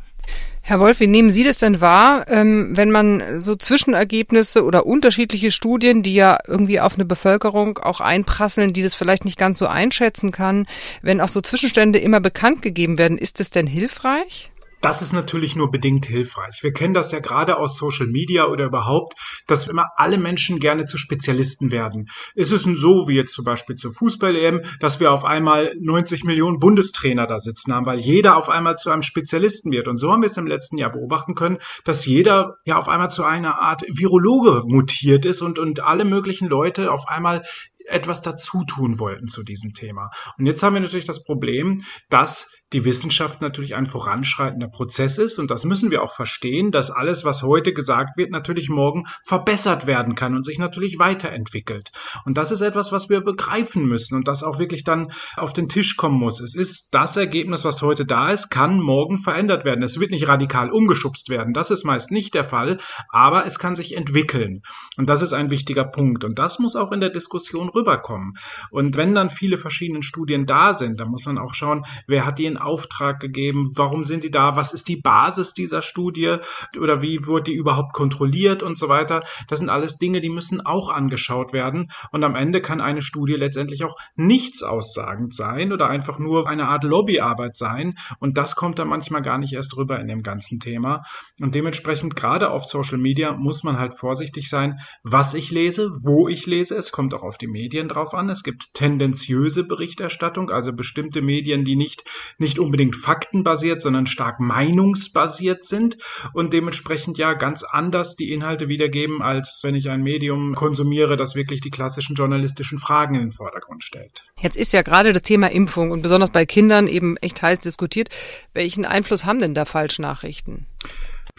Herr 0.62 0.82
Wolf, 0.82 1.00
wie 1.00 1.08
nehmen 1.08 1.32
Sie 1.32 1.46
das 1.46 1.60
denn 1.60 1.80
wahr, 1.80 2.26
ähm, 2.28 2.76
wenn 2.76 2.92
man 2.92 3.40
so 3.40 3.56
Zwischenergebnisse 3.56 4.66
oder 4.66 4.86
unterschiedliche 4.86 5.50
Studien, 5.50 6.04
die 6.04 6.14
ja 6.14 6.40
irgendwie 6.46 6.82
auf 6.82 6.96
eine 6.96 7.06
Bevölkerung 7.06 7.78
auch 7.78 8.02
einprasseln, 8.02 8.74
die 8.74 8.84
das 8.84 8.94
vielleicht 8.94 9.24
nicht 9.24 9.40
ganz 9.40 9.60
so 9.60 9.68
einschätzen 9.68 10.32
kann, 10.32 10.68
wenn 11.02 11.22
auch 11.22 11.30
so 11.30 11.40
Zwischenstände 11.40 12.00
immer 12.00 12.20
bekannt 12.20 12.62
gegeben 12.62 12.98
werden, 12.98 13.18
ist 13.18 13.40
das 13.40 13.50
denn 13.50 13.66
hilfreich? 13.66 14.52
Das 14.82 15.02
ist 15.02 15.12
natürlich 15.12 15.56
nur 15.56 15.72
bedingt 15.72 16.06
hilfreich. 16.06 16.60
Wir 16.62 16.72
kennen 16.72 16.94
das 16.94 17.12
ja 17.12 17.20
gerade 17.20 17.58
aus 17.58 17.78
Social 17.78 18.08
Media 18.08 18.46
oder 18.46 18.66
überhaupt, 18.66 19.16
dass 19.48 19.68
immer 19.68 19.88
alle 19.96 20.20
Menschen 20.20 20.60
gerne 20.60 20.86
zu 20.86 20.98
Spezialisten 20.98 21.72
werden. 21.72 22.10
Ist 22.36 22.52
es 22.52 22.62
so, 22.62 23.08
wie 23.08 23.16
jetzt 23.16 23.34
zum 23.34 23.44
Beispiel 23.44 23.76
zur 23.76 23.92
Fußball-EM, 23.92 24.62
dass 24.80 25.00
wir 25.00 25.12
auf 25.12 25.26
einmal 25.26 25.74
90 25.80 26.26
Millionen 26.26 26.60
Bundestrainer 26.60 27.26
da 27.26 27.40
sitzen 27.40 27.74
haben, 27.74 27.88
weil 27.88 28.00
jeder 28.00 28.38
auf 28.38 28.50
einmal 28.50 28.76
zu 28.76 28.92
einem 28.92 29.02
Spezialisten 29.02 29.72
wird. 29.72 29.88
Und 29.88 29.98
so 29.98 30.12
haben 30.12 30.22
wir 30.22 30.30
es 30.30 30.38
im 30.38 30.48
letzten 30.48 30.78
Jahr 30.78 30.92
beobachten 30.92 31.34
können, 31.34 31.58
dass 31.84 32.06
jeder 32.06 32.58
ja 32.66 32.78
auf 32.78 32.88
einmal 32.88 33.10
zu 33.10 33.24
einer 33.24 33.60
Art 33.60 33.82
Virologe 33.88 34.64
mutiert 34.66 35.26
ist 35.26 35.42
und, 35.42 35.58
und 35.58 35.84
alle 35.84 36.06
möglichen 36.06 36.48
Leute 36.48 36.92
auf 36.92 37.08
einmal 37.08 37.44
etwas 37.88 38.22
dazu 38.22 38.64
tun 38.66 39.00
wollten 39.00 39.28
zu 39.28 39.44
diesem 39.44 39.74
Thema. 39.74 40.12
Und 40.38 40.46
jetzt 40.46 40.62
haben 40.62 40.74
wir 40.74 40.82
natürlich 40.82 41.06
das 41.06 41.24
Problem, 41.24 41.84
dass 42.10 42.50
die 42.74 42.84
Wissenschaft 42.84 43.42
natürlich 43.42 43.76
ein 43.76 43.86
voranschreitender 43.86 44.68
Prozess 44.68 45.18
ist 45.18 45.40
und 45.40 45.50
das 45.52 45.64
müssen 45.64 45.90
wir 45.90 46.04
auch 46.04 46.14
verstehen, 46.14 46.72
dass 46.72 46.92
alles, 46.92 47.24
was 47.24 47.42
heute 47.42 47.72
gesagt 47.72 48.18
wird, 48.18 48.30
natürlich 48.30 48.68
morgen 48.68 49.06
verbessert 49.24 49.88
werden 49.88 50.16
kann 50.16 50.36
und 50.36 50.46
sich 50.46 50.60
natürlich 50.60 51.00
weiterentwickelt. 51.00 51.92
Und 52.26 52.38
das 52.38 52.52
ist 52.52 52.60
etwas, 52.60 52.92
was 52.92 53.10
wir 53.10 53.22
begreifen 53.22 53.86
müssen 53.86 54.16
und 54.16 54.28
das 54.28 54.44
auch 54.44 54.60
wirklich 54.60 54.84
dann 54.84 55.14
auf 55.38 55.54
den 55.54 55.70
Tisch 55.70 55.96
kommen 55.96 56.20
muss. 56.20 56.42
Es 56.42 56.56
ist 56.56 56.90
das 56.92 57.16
Ergebnis, 57.16 57.64
was 57.64 57.82
heute 57.82 58.06
da 58.06 58.32
ist, 58.32 58.50
kann 58.50 58.82
morgen 58.82 59.18
verändert 59.18 59.64
werden. 59.64 59.82
Es 59.82 60.00
wird 60.00 60.12
nicht 60.12 60.28
radikal 60.28 60.70
umgeschubst 60.70 61.30
werden. 61.30 61.54
Das 61.54 61.72
ist 61.72 61.86
meist 61.86 62.12
nicht 62.12 62.34
der 62.34 62.44
Fall, 62.44 62.80
aber 63.10 63.46
es 63.46 63.60
kann 63.60 63.78
sich 63.78 63.96
entwickeln. 63.96 64.62
Und 64.98 65.08
das 65.08 65.22
ist 65.22 65.32
ein 65.32 65.52
wichtiger 65.52 65.86
Punkt. 65.86 66.26
Und 66.26 66.38
das 66.38 66.60
muss 66.60 66.76
auch 66.76 66.92
in 66.92 67.00
der 67.00 67.12
Diskussion 67.12 67.70
rüberkommen. 67.70 68.34
Und 68.72 68.98
wenn 68.98 69.16
dann 69.16 69.30
viele 69.30 69.56
verschiedene 69.56 70.04
Studien 70.04 70.46
da 70.46 70.74
sind, 70.74 71.00
dann 71.00 71.10
muss 71.10 71.26
man 71.26 71.38
auch 71.38 71.54
schauen, 71.54 71.86
wer 72.08 72.26
hat 72.26 72.40
die 72.40 72.46
in 72.46 72.57
Auftrag 72.58 73.20
gegeben? 73.20 73.72
Warum 73.76 74.04
sind 74.04 74.24
die 74.24 74.32
da? 74.32 74.56
Was 74.56 74.74
ist 74.74 74.88
die 74.88 74.98
Basis 74.98 75.54
dieser 75.54 75.82
Studie? 75.82 76.38
Oder 76.80 77.02
wie 77.02 77.26
wurde 77.26 77.52
die 77.52 77.56
überhaupt 77.56 77.94
kontrolliert 77.94 78.64
und 78.64 78.78
so 78.78 78.90
weiter? 78.90 79.24
Das 79.48 79.60
sind 79.60 79.70
alles 79.70 79.98
Dinge, 79.98 80.22
die 80.22 80.30
müssen 80.30 80.66
auch 80.66 80.90
angeschaut 80.90 81.54
werden. 81.54 81.92
Und 82.12 82.24
am 82.24 82.36
Ende 82.36 82.62
kann 82.62 82.82
eine 82.82 83.02
Studie 83.02 83.34
letztendlich 83.34 83.84
auch 83.84 83.98
nichts 84.16 84.64
aussagend 84.64 85.34
sein 85.34 85.74
oder 85.74 85.90
einfach 85.90 86.20
nur 86.20 86.48
eine 86.48 86.68
Art 86.68 86.84
Lobbyarbeit 86.84 87.58
sein. 87.58 87.98
Und 88.20 88.38
das 88.38 88.56
kommt 88.56 88.80
da 88.80 88.86
manchmal 88.86 89.22
gar 89.22 89.38
nicht 89.38 89.54
erst 89.54 89.76
rüber 89.76 90.00
in 90.00 90.08
dem 90.08 90.24
ganzen 90.24 90.60
Thema. 90.60 91.04
Und 91.40 91.56
dementsprechend 91.56 92.16
gerade 92.16 92.52
auf 92.52 92.66
Social 92.66 92.98
Media 92.98 93.34
muss 93.34 93.64
man 93.64 93.80
halt 93.80 93.94
vorsichtig 93.94 94.50
sein, 94.50 94.80
was 95.04 95.34
ich 95.34 95.52
lese, 95.52 95.92
wo 96.04 96.28
ich 96.28 96.46
lese. 96.46 96.76
Es 96.76 96.92
kommt 96.92 97.14
auch 97.14 97.24
auf 97.24 97.38
die 97.38 97.48
Medien 97.48 97.88
drauf 97.88 98.14
an. 98.14 98.30
Es 98.30 98.44
gibt 98.44 98.74
tendenziöse 98.74 99.64
Berichterstattung, 99.66 100.50
also 100.50 100.74
bestimmte 100.74 101.22
Medien, 101.22 101.66
die 101.66 101.76
nicht, 101.76 102.04
nicht 102.38 102.47
unbedingt 102.56 102.96
faktenbasiert, 102.96 103.82
sondern 103.82 104.08
stark 104.08 104.40
meinungsbasiert 104.40 105.66
sind 105.66 105.98
und 106.34 106.54
dementsprechend 106.54 107.18
ja 107.18 107.34
ganz 107.34 107.64
anders 107.64 108.16
die 108.16 108.32
Inhalte 108.32 108.68
wiedergeben, 108.68 109.22
als 109.22 109.62
wenn 109.64 109.76
ich 109.76 109.90
ein 109.90 110.02
Medium 110.02 110.56
konsumiere, 110.56 111.18
das 111.18 111.36
wirklich 111.36 111.62
die 111.62 111.70
klassischen 111.70 112.16
journalistischen 112.16 112.78
Fragen 112.78 113.16
in 113.16 113.22
den 113.22 113.32
Vordergrund 113.32 113.84
stellt. 113.84 114.24
Jetzt 114.42 114.58
ist 114.58 114.74
ja 114.74 114.82
gerade 114.82 115.14
das 115.14 115.24
Thema 115.24 115.52
Impfung 115.52 115.92
und 115.92 116.02
besonders 116.02 116.30
bei 116.30 116.46
Kindern 116.46 116.88
eben 116.88 117.18
echt 117.18 117.42
heiß 117.42 117.60
diskutiert. 117.60 118.10
Welchen 118.54 118.86
Einfluss 118.86 119.26
haben 119.26 119.40
denn 119.40 119.54
da 119.54 119.66
Falschnachrichten? 119.66 120.66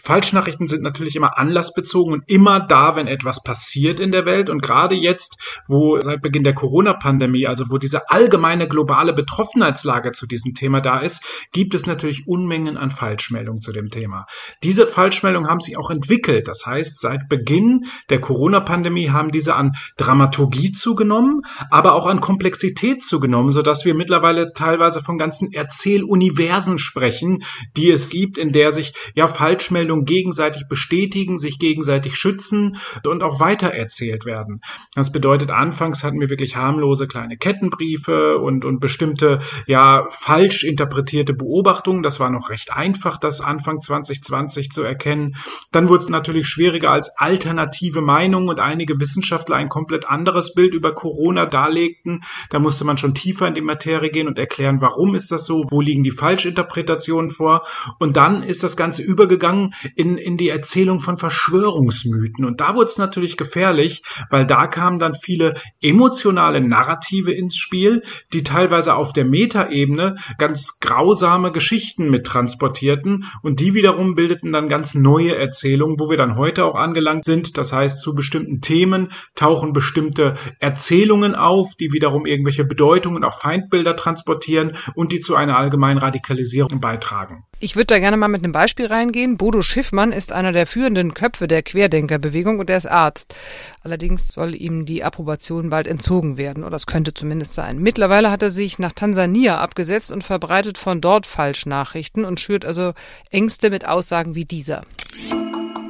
Falschnachrichten 0.01 0.67
sind 0.67 0.81
natürlich 0.81 1.15
immer 1.15 1.37
anlassbezogen 1.37 2.13
und 2.13 2.23
immer 2.27 2.59
da, 2.59 2.95
wenn 2.95 3.07
etwas 3.07 3.43
passiert 3.43 3.99
in 3.99 4.11
der 4.11 4.25
Welt. 4.25 4.49
Und 4.49 4.61
gerade 4.61 4.95
jetzt, 4.95 5.37
wo 5.67 5.99
seit 5.99 6.21
Beginn 6.21 6.43
der 6.43 6.53
Corona-Pandemie, 6.53 7.47
also 7.47 7.65
wo 7.69 7.77
diese 7.77 8.09
allgemeine 8.09 8.67
globale 8.67 9.13
Betroffenheitslage 9.13 10.13
zu 10.13 10.25
diesem 10.25 10.53
Thema 10.53 10.81
da 10.81 10.99
ist, 10.99 11.23
gibt 11.51 11.73
es 11.73 11.85
natürlich 11.85 12.27
Unmengen 12.27 12.77
an 12.77 12.89
Falschmeldungen 12.89 13.61
zu 13.61 13.71
dem 13.71 13.89
Thema. 13.89 14.25
Diese 14.63 14.87
Falschmeldungen 14.87 15.49
haben 15.49 15.59
sich 15.59 15.77
auch 15.77 15.89
entwickelt. 15.89 16.47
Das 16.47 16.65
heißt, 16.65 16.99
seit 16.99 17.27
Beginn 17.27 17.85
der 18.09 18.21
Corona-Pandemie 18.21 19.09
haben 19.09 19.31
diese 19.31 19.55
an 19.55 19.73
Dramaturgie 19.97 20.71
zugenommen, 20.71 21.41
aber 21.69 21.95
auch 21.95 22.07
an 22.07 22.21
Komplexität 22.21 23.03
zugenommen, 23.03 23.51
sodass 23.51 23.85
wir 23.85 23.95
mittlerweile 23.95 24.53
teilweise 24.53 25.01
von 25.01 25.17
ganzen 25.17 25.51
Erzähluniversen 25.51 26.77
sprechen, 26.77 27.43
die 27.75 27.91
es 27.91 28.09
gibt, 28.09 28.37
in 28.37 28.51
der 28.51 28.71
sich 28.71 28.93
ja 29.13 29.27
Falschmeldungen 29.27 29.88
Erzählungen 29.89 30.05
gegenseitig 30.05 30.67
bestätigen, 30.67 31.39
sich 31.39 31.57
gegenseitig 31.57 32.15
schützen 32.15 32.77
und 33.05 33.23
auch 33.23 33.39
weitererzählt 33.39 34.25
werden. 34.25 34.61
Das 34.93 35.11
bedeutet, 35.11 35.49
anfangs 35.51 36.03
hatten 36.03 36.21
wir 36.21 36.29
wirklich 36.29 36.55
harmlose 36.55 37.07
kleine 37.07 37.37
Kettenbriefe 37.37 38.37
und, 38.37 38.65
und 38.65 38.79
bestimmte, 38.79 39.39
ja, 39.65 40.07
falsch 40.09 40.63
interpretierte 40.63 41.33
Beobachtungen. 41.33 42.03
Das 42.03 42.19
war 42.19 42.29
noch 42.29 42.49
recht 42.49 42.71
einfach, 42.71 43.17
das 43.17 43.41
Anfang 43.41 43.81
2020 43.81 44.71
zu 44.71 44.83
erkennen. 44.83 45.35
Dann 45.71 45.89
wurde 45.89 46.03
es 46.03 46.09
natürlich 46.09 46.47
schwieriger, 46.47 46.91
als 46.91 47.17
alternative 47.17 48.01
Meinungen 48.01 48.49
und 48.49 48.59
einige 48.59 48.99
Wissenschaftler 48.99 49.55
ein 49.55 49.69
komplett 49.69 50.07
anderes 50.07 50.53
Bild 50.53 50.73
über 50.75 50.93
Corona 50.93 51.45
darlegten. 51.45 52.21
Da 52.51 52.59
musste 52.59 52.85
man 52.85 52.97
schon 52.97 53.15
tiefer 53.15 53.47
in 53.47 53.55
die 53.55 53.61
Materie 53.61 54.11
gehen 54.11 54.27
und 54.27 54.37
erklären, 54.37 54.81
warum 54.81 55.15
ist 55.15 55.31
das 55.31 55.45
so, 55.45 55.63
wo 55.69 55.81
liegen 55.81 56.03
die 56.03 56.11
Falschinterpretationen 56.11 57.31
vor. 57.31 57.65
Und 57.97 58.17
dann 58.17 58.43
ist 58.43 58.63
das 58.63 58.77
Ganze 58.77 59.01
übergegangen 59.01 59.73
in, 59.95 60.17
in 60.17 60.37
die 60.37 60.49
Erzählung 60.49 60.99
von 60.99 61.17
Verschwörungsmythen. 61.17 62.45
Und 62.45 62.61
da 62.61 62.75
wurde 62.75 62.89
es 62.89 62.97
natürlich 62.97 63.37
gefährlich, 63.37 64.03
weil 64.29 64.45
da 64.45 64.67
kamen 64.67 64.99
dann 64.99 65.15
viele 65.15 65.55
emotionale 65.81 66.61
Narrative 66.61 67.31
ins 67.31 67.57
Spiel, 67.57 68.03
die 68.33 68.43
teilweise 68.43 68.95
auf 68.95 69.13
der 69.13 69.25
Metaebene 69.25 70.15
ganz 70.37 70.79
grausame 70.79 71.51
Geschichten 71.51 72.09
mit 72.09 72.25
transportierten 72.25 73.25
und 73.41 73.59
die 73.59 73.73
wiederum 73.73 74.15
bildeten 74.15 74.51
dann 74.51 74.67
ganz 74.67 74.95
neue 74.95 75.35
Erzählungen, 75.35 75.99
wo 75.99 76.09
wir 76.09 76.17
dann 76.17 76.37
heute 76.37 76.65
auch 76.65 76.75
angelangt 76.75 77.25
sind. 77.25 77.57
Das 77.57 77.73
heißt, 77.73 77.99
zu 77.99 78.15
bestimmten 78.15 78.61
Themen 78.61 79.11
tauchen 79.35 79.73
bestimmte 79.73 80.35
Erzählungen 80.59 81.35
auf, 81.35 81.75
die 81.75 81.91
wiederum 81.91 82.25
irgendwelche 82.25 82.65
Bedeutungen, 82.65 83.23
auch 83.23 83.39
Feindbilder 83.39 83.95
transportieren 83.95 84.77
und 84.95 85.11
die 85.11 85.19
zu 85.19 85.35
einer 85.35 85.57
allgemeinen 85.57 85.99
Radikalisierung 85.99 86.79
beitragen. 86.79 87.45
Ich 87.61 87.75
würde 87.75 87.87
da 87.87 87.99
gerne 87.99 88.15
mal 88.15 88.29
mit 88.29 88.41
einem 88.41 88.53
Beispiel 88.53 88.85
reingehen. 88.85 89.35
Bodo 89.35 89.61
Schiffmann 89.61 90.13
ist 90.13 90.31
einer 90.31 90.53
der 90.53 90.65
führenden 90.65 91.13
Köpfe 91.13 91.45
der 91.45 91.61
Querdenkerbewegung 91.61 92.57
und 92.57 92.69
er 92.69 92.77
ist 92.77 92.85
Arzt. 92.85 93.35
Allerdings 93.83 94.29
soll 94.29 94.55
ihm 94.55 94.85
die 94.85 95.03
Approbation 95.03 95.69
bald 95.69 95.85
entzogen 95.85 96.37
werden, 96.37 96.63
oder 96.63 96.77
es 96.77 96.85
könnte 96.85 97.13
zumindest 97.13 97.53
sein. 97.55 97.79
Mittlerweile 97.79 98.31
hat 98.31 98.41
er 98.41 98.49
sich 98.49 98.79
nach 98.79 98.93
Tansania 98.93 99.57
abgesetzt 99.57 100.11
und 100.11 100.23
verbreitet 100.23 100.77
von 100.77 101.01
dort 101.01 101.25
Falschnachrichten 101.25 102.23
und 102.23 102.39
schürt 102.39 102.63
also 102.63 102.93
Ängste 103.29 103.69
mit 103.69 103.85
Aussagen 103.85 104.35
wie 104.35 104.45
dieser 104.45 104.81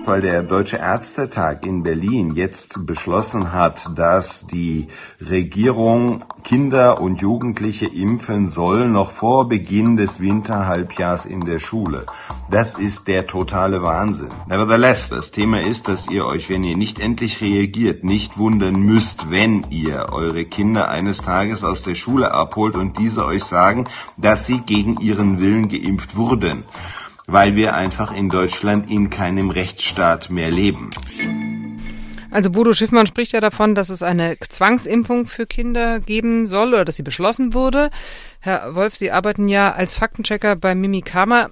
weil 0.09 0.21
der 0.21 0.41
Deutsche 0.41 0.77
Ärztetag 0.77 1.67
in 1.67 1.83
Berlin 1.83 2.31
jetzt 2.31 2.87
beschlossen 2.87 3.53
hat, 3.53 3.91
dass 3.95 4.47
die 4.47 4.87
Regierung 5.21 6.25
Kinder 6.43 6.99
und 6.99 7.21
Jugendliche 7.21 7.85
impfen 7.85 8.47
soll, 8.47 8.89
noch 8.89 9.11
vor 9.11 9.47
Beginn 9.47 9.97
des 9.97 10.19
Winterhalbjahrs 10.19 11.27
in 11.27 11.45
der 11.45 11.59
Schule. 11.59 12.07
Das 12.49 12.79
ist 12.79 13.07
der 13.07 13.27
totale 13.27 13.83
Wahnsinn. 13.83 14.29
Nevertheless, 14.47 15.09
das 15.09 15.29
Thema 15.29 15.61
ist, 15.61 15.87
dass 15.87 16.09
ihr 16.09 16.25
euch, 16.25 16.49
wenn 16.49 16.63
ihr 16.63 16.75
nicht 16.75 16.99
endlich 16.99 17.43
reagiert, 17.43 18.03
nicht 18.03 18.39
wundern 18.39 18.79
müsst, 18.81 19.29
wenn 19.29 19.61
ihr 19.69 20.07
eure 20.11 20.45
Kinder 20.45 20.89
eines 20.89 21.19
Tages 21.19 21.63
aus 21.63 21.83
der 21.83 21.93
Schule 21.93 22.33
abholt 22.33 22.75
und 22.75 22.97
diese 22.97 23.25
euch 23.25 23.43
sagen, 23.43 23.85
dass 24.17 24.47
sie 24.47 24.61
gegen 24.61 24.99
ihren 24.99 25.39
Willen 25.39 25.69
geimpft 25.69 26.15
wurden 26.15 26.63
weil 27.31 27.55
wir 27.55 27.75
einfach 27.75 28.13
in 28.13 28.29
Deutschland 28.29 28.89
in 28.89 29.09
keinem 29.09 29.49
Rechtsstaat 29.49 30.29
mehr 30.29 30.51
leben. 30.51 30.89
Also 32.31 32.51
Bodo 32.51 32.73
Schiffmann 32.73 33.07
spricht 33.07 33.31
ja 33.31 33.39
davon, 33.39 33.73
dass 33.73 33.89
es 33.89 34.03
eine 34.03 34.37
Zwangsimpfung 34.39 35.25
für 35.25 35.47
Kinder 35.47 35.99
geben 35.99 36.45
soll 36.45 36.69
oder 36.69 36.85
dass 36.85 36.95
sie 36.95 37.03
beschlossen 37.03 37.53
wurde. 37.53 37.89
Herr 38.39 38.75
Wolf, 38.75 38.95
Sie 38.95 39.11
arbeiten 39.11 39.47
ja 39.47 39.71
als 39.71 39.95
Faktenchecker 39.95 40.55
bei 40.55 40.75
Mimikama. 40.75 41.49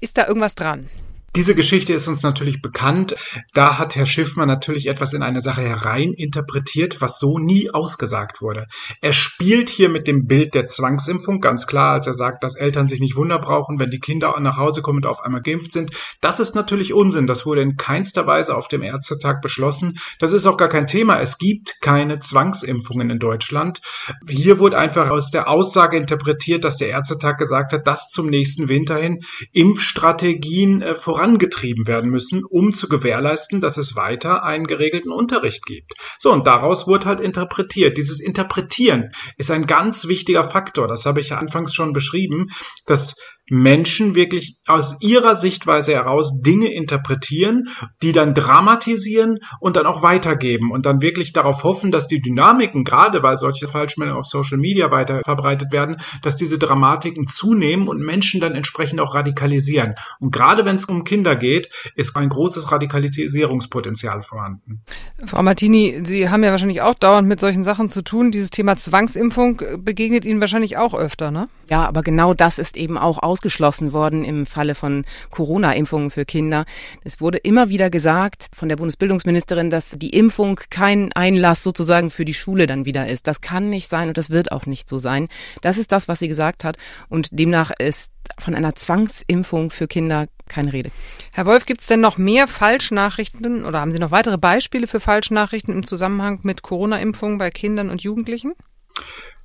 Ist 0.00 0.16
da 0.16 0.26
irgendwas 0.26 0.54
dran? 0.54 0.88
Diese 1.36 1.56
Geschichte 1.56 1.92
ist 1.92 2.06
uns 2.06 2.22
natürlich 2.22 2.62
bekannt. 2.62 3.16
Da 3.54 3.76
hat 3.76 3.96
Herr 3.96 4.06
Schiffmann 4.06 4.46
natürlich 4.46 4.86
etwas 4.86 5.12
in 5.14 5.22
eine 5.24 5.40
Sache 5.40 5.62
hereininterpretiert, 5.62 7.00
was 7.00 7.18
so 7.18 7.40
nie 7.40 7.70
ausgesagt 7.70 8.40
wurde. 8.40 8.68
Er 9.00 9.12
spielt 9.12 9.68
hier 9.68 9.88
mit 9.88 10.06
dem 10.06 10.28
Bild 10.28 10.54
der 10.54 10.68
Zwangsimpfung, 10.68 11.40
ganz 11.40 11.66
klar, 11.66 11.92
als 11.92 12.06
er 12.06 12.14
sagt, 12.14 12.44
dass 12.44 12.54
Eltern 12.54 12.86
sich 12.86 13.00
nicht 13.00 13.16
Wunder 13.16 13.40
brauchen, 13.40 13.80
wenn 13.80 13.90
die 13.90 13.98
Kinder 13.98 14.38
nach 14.38 14.58
Hause 14.58 14.80
kommen 14.80 14.98
und 14.98 15.06
auf 15.06 15.22
einmal 15.22 15.42
geimpft 15.42 15.72
sind. 15.72 15.90
Das 16.20 16.38
ist 16.38 16.54
natürlich 16.54 16.94
Unsinn. 16.94 17.26
Das 17.26 17.44
wurde 17.44 17.62
in 17.62 17.76
keinster 17.76 18.28
Weise 18.28 18.56
auf 18.56 18.68
dem 18.68 18.82
Ärztetag 18.82 19.40
beschlossen. 19.40 19.98
Das 20.20 20.32
ist 20.32 20.46
auch 20.46 20.56
gar 20.56 20.68
kein 20.68 20.86
Thema. 20.86 21.18
Es 21.18 21.38
gibt 21.38 21.80
keine 21.80 22.20
Zwangsimpfungen 22.20 23.10
in 23.10 23.18
Deutschland. 23.18 23.80
Hier 24.28 24.60
wurde 24.60 24.78
einfach 24.78 25.10
aus 25.10 25.32
der 25.32 25.48
Aussage 25.48 25.96
interpretiert, 25.96 26.62
dass 26.62 26.76
der 26.76 26.90
Ärztetag 26.90 27.38
gesagt 27.38 27.72
hat, 27.72 27.88
dass 27.88 28.08
zum 28.08 28.28
nächsten 28.28 28.68
Winter 28.68 28.98
hin 28.98 29.24
Impfstrategien 29.50 30.80
äh, 30.80 30.94
voran 30.94 31.23
vorangetrieben 31.24 31.86
werden 31.86 32.10
müssen, 32.10 32.44
um 32.44 32.74
zu 32.74 32.88
gewährleisten, 32.88 33.60
dass 33.62 33.78
es 33.78 33.96
weiter 33.96 34.44
einen 34.44 34.66
geregelten 34.66 35.10
Unterricht 35.10 35.64
gibt. 35.64 35.92
So, 36.18 36.32
und 36.32 36.46
daraus 36.46 36.86
wurde 36.86 37.06
halt 37.06 37.20
interpretiert. 37.20 37.96
Dieses 37.96 38.20
Interpretieren 38.20 39.10
ist 39.38 39.50
ein 39.50 39.66
ganz 39.66 40.06
wichtiger 40.06 40.44
Faktor. 40.44 40.86
Das 40.86 41.06
habe 41.06 41.20
ich 41.20 41.30
ja 41.30 41.38
anfangs 41.38 41.72
schon 41.74 41.94
beschrieben, 41.94 42.48
dass 42.86 43.16
Menschen 43.50 44.14
wirklich 44.14 44.56
aus 44.66 44.96
ihrer 45.00 45.36
Sichtweise 45.36 45.92
heraus 45.92 46.40
Dinge 46.40 46.72
interpretieren, 46.72 47.68
die 48.02 48.12
dann 48.12 48.32
dramatisieren 48.32 49.38
und 49.60 49.76
dann 49.76 49.86
auch 49.86 50.02
weitergeben 50.02 50.72
und 50.72 50.86
dann 50.86 51.02
wirklich 51.02 51.32
darauf 51.32 51.62
hoffen, 51.62 51.92
dass 51.92 52.08
die 52.08 52.22
Dynamiken, 52.22 52.84
gerade 52.84 53.22
weil 53.22 53.36
solche 53.38 53.68
Falschmeldungen 53.68 54.18
auf 54.18 54.26
Social 54.26 54.58
Media 54.58 54.90
weiter 54.90 55.20
verbreitet 55.24 55.72
werden, 55.72 55.98
dass 56.22 56.36
diese 56.36 56.58
Dramatiken 56.58 57.26
zunehmen 57.26 57.88
und 57.88 58.00
Menschen 58.00 58.40
dann 58.40 58.54
entsprechend 58.54 59.00
auch 59.00 59.14
radikalisieren. 59.14 59.94
Und 60.20 60.30
gerade 60.30 60.64
wenn 60.64 60.76
es 60.76 60.86
um 60.86 61.04
Kinder 61.04 61.36
geht, 61.36 61.68
ist 61.96 62.16
ein 62.16 62.28
großes 62.28 62.72
Radikalisierungspotenzial 62.72 64.22
vorhanden. 64.22 64.80
Frau 65.26 65.42
Martini, 65.42 66.00
Sie 66.04 66.30
haben 66.30 66.44
ja 66.44 66.50
wahrscheinlich 66.50 66.80
auch 66.80 66.94
dauernd 66.94 67.28
mit 67.28 67.40
solchen 67.40 67.64
Sachen 67.64 67.88
zu 67.88 68.02
tun. 68.02 68.30
Dieses 68.30 68.50
Thema 68.50 68.76
Zwangsimpfung 68.76 69.60
begegnet 69.78 70.24
Ihnen 70.24 70.40
wahrscheinlich 70.40 70.76
auch 70.76 70.94
öfter, 70.94 71.30
ne? 71.30 71.48
Ja, 71.68 71.86
aber 71.86 72.02
genau 72.02 72.34
das 72.34 72.58
ist 72.58 72.76
eben 72.76 72.96
auch 72.98 73.18
ausgeschlossen 73.34 73.92
worden 73.92 74.24
im 74.24 74.46
Falle 74.46 74.76
von 74.76 75.04
Corona-Impfungen 75.30 76.12
für 76.12 76.24
Kinder. 76.24 76.66
Es 77.02 77.20
wurde 77.20 77.38
immer 77.38 77.68
wieder 77.68 77.90
gesagt 77.90 78.46
von 78.54 78.68
der 78.68 78.76
Bundesbildungsministerin, 78.76 79.70
dass 79.70 79.90
die 79.90 80.10
Impfung 80.10 80.60
kein 80.70 81.10
Einlass 81.14 81.64
sozusagen 81.64 82.10
für 82.10 82.24
die 82.24 82.32
Schule 82.32 82.68
dann 82.68 82.86
wieder 82.86 83.08
ist. 83.08 83.26
Das 83.26 83.40
kann 83.40 83.70
nicht 83.70 83.88
sein 83.88 84.06
und 84.06 84.18
das 84.18 84.30
wird 84.30 84.52
auch 84.52 84.66
nicht 84.66 84.88
so 84.88 84.98
sein. 84.98 85.26
Das 85.62 85.78
ist 85.78 85.90
das, 85.90 86.06
was 86.06 86.20
sie 86.20 86.28
gesagt 86.28 86.62
hat. 86.62 86.76
Und 87.08 87.28
demnach 87.32 87.72
ist 87.76 88.12
von 88.38 88.54
einer 88.54 88.76
Zwangsimpfung 88.76 89.70
für 89.70 89.88
Kinder 89.88 90.28
keine 90.46 90.72
Rede. 90.72 90.92
Herr 91.32 91.46
Wolf, 91.46 91.66
gibt 91.66 91.80
es 91.80 91.88
denn 91.88 92.00
noch 92.00 92.18
mehr 92.18 92.46
Falschnachrichten 92.46 93.64
oder 93.64 93.80
haben 93.80 93.90
Sie 93.90 93.98
noch 93.98 94.12
weitere 94.12 94.38
Beispiele 94.38 94.86
für 94.86 95.00
Falschnachrichten 95.00 95.74
im 95.74 95.84
Zusammenhang 95.84 96.38
mit 96.44 96.62
Corona-Impfungen 96.62 97.38
bei 97.38 97.50
Kindern 97.50 97.90
und 97.90 98.02
Jugendlichen? 98.02 98.52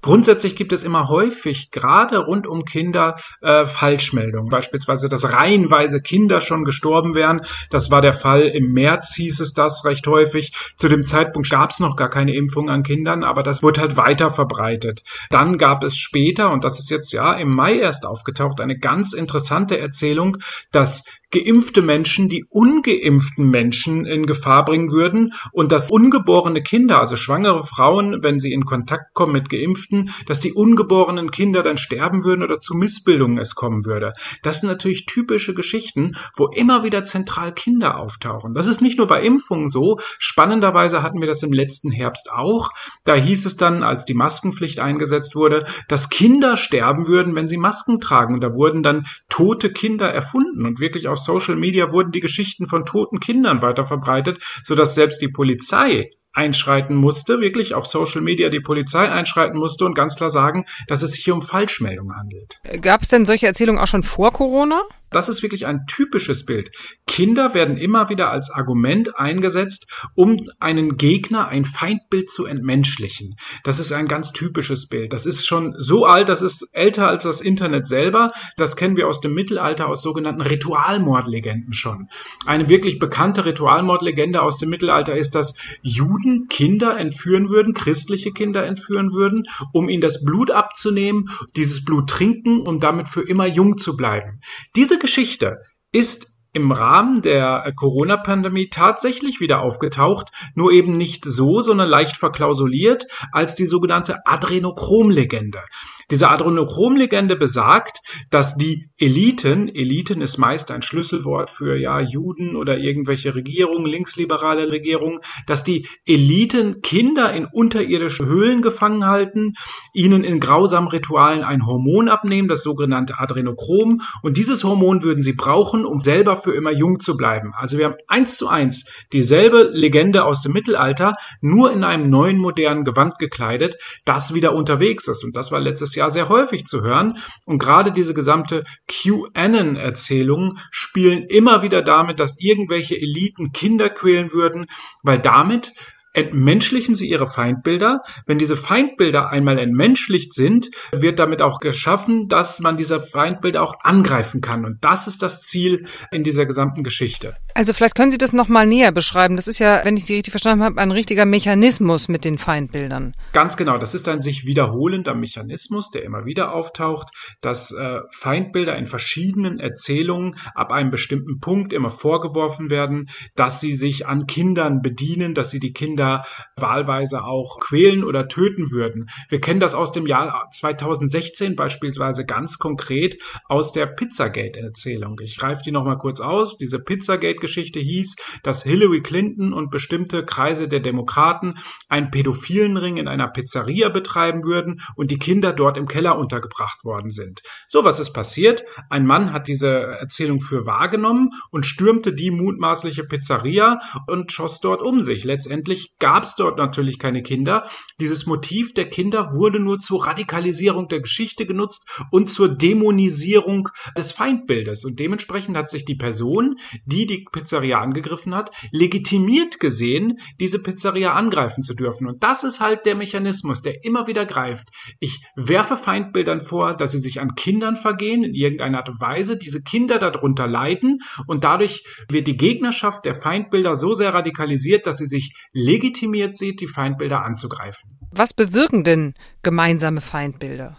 Grundsätzlich 0.01 0.55
gibt 0.55 0.71
es 0.71 0.83
immer 0.83 1.09
häufig, 1.09 1.71
gerade 1.71 2.19
rund 2.19 2.47
um 2.47 2.63
Kinder, 2.63 3.15
äh, 3.41 3.65
Falschmeldungen. 3.65 4.49
Beispielsweise, 4.49 5.09
dass 5.09 5.31
reihenweise 5.31 6.01
Kinder 6.01 6.41
schon 6.41 6.63
gestorben 6.63 7.15
wären. 7.15 7.41
Das 7.69 7.91
war 7.91 8.01
der 8.01 8.13
Fall. 8.13 8.43
Im 8.43 8.71
März 8.71 9.15
hieß 9.15 9.39
es 9.41 9.53
das 9.53 9.83
recht 9.85 10.07
häufig. 10.07 10.53
Zu 10.77 10.87
dem 10.87 11.03
Zeitpunkt 11.03 11.49
gab 11.49 11.71
es 11.71 11.79
noch 11.79 11.95
gar 11.95 12.09
keine 12.09 12.33
Impfung 12.33 12.69
an 12.69 12.83
Kindern, 12.83 13.23
aber 13.23 13.43
das 13.43 13.61
wurde 13.61 13.81
halt 13.81 13.97
weiter 13.97 14.31
verbreitet. 14.31 15.03
Dann 15.29 15.57
gab 15.57 15.83
es 15.83 15.97
später, 15.97 16.51
und 16.51 16.63
das 16.63 16.79
ist 16.79 16.89
jetzt 16.89 17.11
ja 17.11 17.33
im 17.33 17.49
Mai 17.49 17.79
erst 17.79 18.05
aufgetaucht, 18.05 18.61
eine 18.61 18.77
ganz 18.77 19.13
interessante 19.13 19.77
Erzählung, 19.77 20.37
dass 20.71 21.03
geimpfte 21.31 21.81
Menschen 21.81 22.29
die 22.29 22.45
ungeimpften 22.49 23.49
Menschen 23.49 24.05
in 24.05 24.25
Gefahr 24.25 24.65
bringen 24.65 24.91
würden 24.91 25.33
und 25.51 25.71
dass 25.71 25.91
ungeborene 25.91 26.63
Kinder, 26.63 26.99
also 26.99 27.17
schwangere 27.17 27.65
Frauen, 27.65 28.23
wenn 28.23 28.39
sie 28.39 28.51
in 28.51 28.65
Kontakt 28.65 29.13
kommen 29.13 29.33
mit 29.33 29.49
Geimpften, 29.89 30.13
dass 30.25 30.39
die 30.39 30.53
ungeborenen 30.53 31.31
Kinder 31.31 31.63
dann 31.63 31.77
sterben 31.77 32.23
würden 32.23 32.43
oder 32.43 32.59
zu 32.59 32.75
Missbildungen 32.75 33.37
es 33.37 33.55
kommen 33.55 33.85
würde. 33.85 34.13
Das 34.43 34.59
sind 34.59 34.69
natürlich 34.69 35.05
typische 35.05 35.53
Geschichten, 35.53 36.15
wo 36.35 36.47
immer 36.47 36.83
wieder 36.83 37.03
zentral 37.03 37.53
Kinder 37.53 37.99
auftauchen. 37.99 38.53
Das 38.53 38.67
ist 38.67 38.81
nicht 38.81 38.97
nur 38.97 39.07
bei 39.07 39.21
Impfungen 39.21 39.67
so. 39.67 39.99
Spannenderweise 40.17 41.03
hatten 41.03 41.19
wir 41.19 41.27
das 41.27 41.43
im 41.43 41.53
letzten 41.53 41.91
Herbst 41.91 42.31
auch. 42.31 42.71
Da 43.03 43.15
hieß 43.15 43.45
es 43.45 43.57
dann, 43.57 43.83
als 43.83 44.05
die 44.05 44.13
Maskenpflicht 44.13 44.79
eingesetzt 44.79 45.35
wurde, 45.35 45.65
dass 45.87 46.09
Kinder 46.09 46.57
sterben 46.57 47.07
würden, 47.07 47.35
wenn 47.35 47.47
sie 47.47 47.57
Masken 47.57 47.99
tragen. 47.99 48.35
Und 48.35 48.41
da 48.41 48.53
wurden 48.53 48.83
dann 48.83 49.05
tote 49.29 49.71
Kinder 49.71 50.11
erfunden 50.11 50.65
und 50.65 50.79
wirklich 50.79 51.07
auf 51.07 51.17
Social 51.17 51.55
Media 51.55 51.91
wurden 51.91 52.11
die 52.11 52.19
Geschichten 52.19 52.67
von 52.67 52.85
toten 52.85 53.19
Kindern 53.19 53.61
weiter 53.61 53.85
verbreitet, 53.85 54.39
sodass 54.63 54.95
selbst 54.95 55.21
die 55.21 55.29
Polizei 55.29 56.11
einschreiten 56.39 56.95
musste, 56.95 57.41
wirklich 57.41 57.73
auf 57.73 57.85
Social 57.85 58.21
Media 58.21 58.49
die 58.49 58.61
Polizei 58.61 59.11
einschreiten 59.11 59.59
musste 59.59 59.83
und 59.83 59.93
ganz 59.93 60.15
klar 60.15 60.29
sagen, 60.29 60.65
dass 60.87 61.03
es 61.03 61.11
sich 61.11 61.25
hier 61.25 61.33
um 61.33 61.41
Falschmeldungen 61.41 62.15
handelt. 62.15 62.61
Gab 62.81 63.01
es 63.01 63.09
denn 63.09 63.25
solche 63.25 63.45
Erzählungen 63.45 63.81
auch 63.81 63.87
schon 63.87 64.03
vor 64.03 64.31
Corona? 64.31 64.81
Das 65.11 65.27
ist 65.27 65.41
wirklich 65.41 65.65
ein 65.65 65.85
typisches 65.87 66.45
Bild. 66.45 66.71
Kinder 67.07 67.53
werden 67.53 67.77
immer 67.77 68.09
wieder 68.09 68.29
als 68.29 68.51
Argument 68.51 69.17
eingesetzt, 69.17 69.87
um 70.13 70.37
einen 70.59 70.97
Gegner, 70.97 71.47
ein 71.47 71.65
Feindbild 71.65 72.29
zu 72.29 72.45
entmenschlichen. 72.45 73.35
Das 73.63 73.79
ist 73.79 73.91
ein 73.91 74.07
ganz 74.07 74.33
typisches 74.33 74.87
Bild. 74.87 75.13
Das 75.13 75.25
ist 75.25 75.47
schon 75.47 75.75
so 75.79 76.05
alt, 76.05 76.29
das 76.29 76.41
ist 76.41 76.69
älter 76.73 77.07
als 77.07 77.23
das 77.23 77.41
Internet 77.41 77.87
selber. 77.87 78.31
Das 78.55 78.75
kennen 78.75 78.97
wir 78.97 79.07
aus 79.07 79.19
dem 79.19 79.33
Mittelalter, 79.33 79.87
aus 79.87 80.03
sogenannten 80.03 80.41
Ritualmordlegenden 80.41 81.73
schon. 81.73 82.09
Eine 82.45 82.69
wirklich 82.69 82.99
bekannte 82.99 83.45
Ritualmordlegende 83.45 84.41
aus 84.41 84.59
dem 84.59 84.69
Mittelalter 84.69 85.17
ist, 85.17 85.33
dass 85.33 85.55
Juden 85.81 86.47
Kinder 86.49 86.97
entführen 86.97 87.49
würden, 87.49 87.73
christliche 87.73 88.31
Kinder 88.31 88.65
entführen 88.65 89.11
würden, 89.13 89.47
um 89.73 89.89
ihnen 89.89 90.01
das 90.01 90.23
Blut 90.23 90.51
abzunehmen, 90.51 91.29
dieses 91.55 91.83
Blut 91.83 92.09
trinken, 92.09 92.61
um 92.61 92.79
damit 92.79 93.09
für 93.09 93.21
immer 93.21 93.47
jung 93.47 93.77
zu 93.77 93.97
bleiben. 93.97 94.41
Diese 94.75 94.98
Geschichte 94.99 95.57
ist 95.91 96.27
im 96.53 96.71
Rahmen 96.71 97.21
der 97.21 97.71
Corona-Pandemie 97.75 98.69
tatsächlich 98.69 99.39
wieder 99.39 99.61
aufgetaucht, 99.61 100.29
nur 100.55 100.71
eben 100.71 100.93
nicht 100.93 101.25
so, 101.25 101.61
sondern 101.61 101.89
leicht 101.89 102.17
verklausuliert 102.17 103.05
als 103.31 103.55
die 103.55 103.65
sogenannte 103.65 104.25
Adrenochrom-Legende. 104.25 105.63
Diese 106.11 106.29
Adrenochrom-Legende 106.29 107.35
besagt, 107.35 108.01
dass 108.31 108.55
die 108.55 108.89
Eliten, 108.97 109.67
Eliten 109.67 110.21
ist 110.21 110.37
meist 110.37 110.71
ein 110.71 110.81
Schlüsselwort 110.81 111.49
für 111.49 111.75
ja 111.77 111.99
Juden 111.99 112.55
oder 112.55 112.77
irgendwelche 112.77 113.35
Regierungen, 113.35 113.85
linksliberale 113.85 114.71
Regierungen, 114.71 115.19
dass 115.45 115.63
die 115.63 115.87
Eliten 116.05 116.81
Kinder 116.81 117.31
in 117.33 117.45
unterirdische 117.45 118.25
Höhlen 118.25 118.61
gefangen 118.61 119.05
halten, 119.05 119.53
ihnen 119.93 120.23
in 120.23 120.39
grausamen 120.39 120.89
Ritualen 120.89 121.43
ein 121.43 121.65
Hormon 121.65 122.09
abnehmen, 122.09 122.47
das 122.47 122.63
sogenannte 122.63 123.19
Adrenochrom, 123.19 124.01
und 124.23 124.37
dieses 124.37 124.63
Hormon 124.63 125.03
würden 125.03 125.21
sie 125.21 125.33
brauchen, 125.33 125.85
um 125.85 125.99
selber 125.99 126.37
für 126.37 126.53
immer 126.53 126.71
jung 126.71 126.99
zu 126.99 127.17
bleiben. 127.17 127.53
Also 127.55 127.77
wir 127.77 127.85
haben 127.85 127.97
eins 128.07 128.37
zu 128.37 128.47
eins 128.47 128.85
dieselbe 129.13 129.69
Legende 129.73 130.23
aus 130.23 130.41
dem 130.41 130.53
Mittelalter, 130.53 131.15
nur 131.41 131.71
in 131.71 131.83
einem 131.83 132.09
neuen 132.09 132.37
modernen 132.37 132.83
Gewand 132.83 133.19
gekleidet, 133.19 133.77
das 134.05 134.33
wieder 134.33 134.55
unterwegs 134.55 135.07
ist. 135.07 135.23
Und 135.23 135.35
das 135.35 135.51
war 135.51 135.59
letztes 135.59 135.95
Jahr 135.95 135.98
Jahr 135.99 136.11
sehr 136.11 136.29
häufig 136.29 136.65
zu 136.65 136.81
hören. 136.81 137.19
Und 137.45 137.59
gerade 137.59 137.91
diese 137.91 138.13
gesamte 138.13 138.63
QAnon-Erzählung 138.87 140.57
spielen 140.71 141.23
immer 141.23 141.61
wieder 141.61 141.81
damit, 141.81 142.19
dass 142.19 142.39
irgendwelche 142.39 142.95
Eliten 142.95 143.51
Kinder 143.51 143.89
quälen 143.89 144.33
würden, 144.33 144.65
weil 145.03 145.19
damit 145.19 145.73
entmenschlichen 146.19 146.95
sie 146.95 147.09
ihre 147.09 147.27
Feindbilder. 147.27 148.01
Wenn 148.25 148.37
diese 148.37 148.57
Feindbilder 148.57 149.29
einmal 149.29 149.57
entmenschlicht 149.57 150.33
sind, 150.33 150.69
wird 150.91 151.19
damit 151.19 151.41
auch 151.41 151.59
geschaffen, 151.59 152.27
dass 152.27 152.59
man 152.59 152.77
diese 152.77 152.99
Feindbilder 152.99 153.63
auch 153.63 153.75
angreifen 153.81 154.41
kann. 154.41 154.65
Und 154.65 154.83
das 154.83 155.07
ist 155.07 155.21
das 155.21 155.41
Ziel 155.41 155.87
in 156.11 156.23
dieser 156.23 156.45
gesamten 156.45 156.83
Geschichte. 156.83 157.35
Also 157.55 157.73
vielleicht 157.73 157.95
können 157.95 158.11
Sie 158.11 158.17
das 158.17 158.33
nochmal 158.33 158.65
näher 158.65 158.91
beschreiben. 158.91 159.35
Das 159.35 159.47
ist 159.47 159.59
ja, 159.59 159.81
wenn 159.83 159.97
ich 159.97 160.05
Sie 160.05 160.15
richtig 160.15 160.31
verstanden 160.31 160.63
habe, 160.63 160.79
ein 160.79 160.91
richtiger 160.91 161.25
Mechanismus 161.25 162.07
mit 162.07 162.25
den 162.25 162.37
Feindbildern. 162.37 163.13
Ganz 163.33 163.57
genau. 163.57 163.77
Das 163.77 163.95
ist 163.95 164.07
ein 164.07 164.21
sich 164.21 164.45
wiederholender 164.45 165.15
Mechanismus, 165.15 165.89
der 165.89 166.03
immer 166.03 166.25
wieder 166.25 166.53
auftaucht, 166.53 167.09
dass 167.41 167.71
äh, 167.71 167.99
Feindbilder 168.11 168.77
in 168.77 168.85
verschiedenen 168.85 169.59
Erzählungen 169.59 170.35
ab 170.55 170.71
einem 170.71 170.91
bestimmten 170.91 171.39
Punkt 171.39 171.73
immer 171.73 171.89
vorgeworfen 171.89 172.69
werden, 172.69 173.09
dass 173.35 173.61
sie 173.61 173.73
sich 173.73 174.07
an 174.07 174.25
Kindern 174.27 174.81
bedienen, 174.81 175.33
dass 175.33 175.51
sie 175.51 175.59
die 175.59 175.73
Kinder 175.73 176.08
Kinder 176.09 176.25
wahlweise 176.55 177.23
auch 177.23 177.59
quälen 177.59 178.03
oder 178.03 178.27
töten 178.27 178.71
würden. 178.71 179.09
Wir 179.29 179.39
kennen 179.39 179.59
das 179.59 179.75
aus 179.75 179.91
dem 179.91 180.07
Jahr 180.07 180.49
2016 180.51 181.55
beispielsweise 181.55 182.25
ganz 182.25 182.57
konkret 182.57 183.21
aus 183.45 183.71
der 183.71 183.85
Pizzagate-Erzählung. 183.85 185.19
Ich 185.21 185.37
greife 185.37 185.61
die 185.63 185.71
nochmal 185.71 185.97
kurz 185.97 186.19
aus. 186.19 186.57
Diese 186.57 186.79
Pizzagate-Geschichte 186.79 187.79
hieß, 187.79 188.17
dass 188.43 188.63
Hillary 188.63 189.01
Clinton 189.01 189.53
und 189.53 189.71
bestimmte 189.71 190.25
Kreise 190.25 190.67
der 190.67 190.81
Demokraten 190.81 191.55
einen 191.87 192.11
pädophilen 192.11 192.75
Ring 192.77 192.97
in 192.97 193.07
einer 193.07 193.29
Pizzeria 193.29 193.89
betreiben 193.89 194.43
würden 194.43 194.81
und 194.95 195.11
die 195.11 195.19
Kinder 195.19 195.53
dort 195.53 195.77
im 195.77 195.87
Keller 195.87 196.17
untergebracht 196.17 196.83
worden 196.83 197.11
sind. 197.11 197.41
So, 197.67 197.85
was 197.85 197.99
ist 197.99 198.11
passiert? 198.11 198.63
Ein 198.89 199.05
Mann 199.05 199.31
hat 199.31 199.47
diese 199.47 199.69
Erzählung 199.69 200.41
für 200.41 200.65
wahrgenommen 200.65 201.31
und 201.51 201.65
stürmte 201.65 202.13
die 202.13 202.31
mutmaßliche 202.31 203.05
Pizzeria 203.05 203.79
und 204.07 204.31
schoss 204.31 204.59
dort 204.59 204.81
um 204.81 205.03
sich. 205.03 205.23
Letztendlich 205.23 205.88
gab 205.99 206.23
es 206.23 206.35
dort 206.35 206.57
natürlich 206.57 206.99
keine 206.99 207.21
Kinder. 207.23 207.69
Dieses 207.99 208.25
Motiv 208.25 208.73
der 208.73 208.89
Kinder 208.89 209.33
wurde 209.33 209.59
nur 209.59 209.79
zur 209.79 210.05
Radikalisierung 210.07 210.87
der 210.87 211.01
Geschichte 211.01 211.45
genutzt 211.45 211.87
und 212.11 212.29
zur 212.29 212.49
Dämonisierung 212.49 213.69
des 213.97 214.11
Feindbildes. 214.11 214.85
Und 214.85 214.99
dementsprechend 214.99 215.57
hat 215.57 215.69
sich 215.69 215.85
die 215.85 215.95
Person, 215.95 216.57
die 216.85 217.05
die 217.05 217.25
Pizzeria 217.31 217.79
angegriffen 217.79 218.33
hat, 218.33 218.51
legitimiert 218.71 219.59
gesehen, 219.59 220.19
diese 220.39 220.61
Pizzeria 220.61 221.13
angreifen 221.13 221.63
zu 221.63 221.73
dürfen. 221.73 222.07
Und 222.07 222.23
das 222.23 222.43
ist 222.43 222.59
halt 222.59 222.85
der 222.85 222.95
Mechanismus, 222.95 223.61
der 223.61 223.83
immer 223.83 224.07
wieder 224.07 224.25
greift. 224.25 224.69
Ich 224.99 225.21
werfe 225.35 225.75
Feindbildern 225.75 226.41
vor, 226.41 226.75
dass 226.75 226.91
sie 226.91 226.99
sich 226.99 227.19
an 227.19 227.35
Kindern 227.35 227.75
vergehen 227.75 228.23
in 228.23 228.33
irgendeiner 228.33 228.79
Art 228.79 228.89
und 228.89 229.01
Weise, 229.01 229.37
diese 229.37 229.61
Kinder 229.61 229.99
darunter 229.99 230.47
leiden 230.47 230.99
und 231.27 231.43
dadurch 231.43 231.83
wird 232.09 232.27
die 232.27 232.37
Gegnerschaft 232.37 233.05
der 233.05 233.15
Feindbilder 233.15 233.75
so 233.75 233.93
sehr 233.93 234.13
radikalisiert, 234.13 234.87
dass 234.87 234.97
sie 234.97 235.07
sich 235.07 235.33
legitimiert 235.79 236.35
sieht, 236.35 236.61
die 236.61 236.67
Feindbilder 236.67 237.23
anzugreifen. 237.23 237.97
Was 238.11 238.33
bewirken 238.33 238.83
denn 238.83 239.13
gemeinsame 239.43 240.01
Feindbilder? 240.01 240.77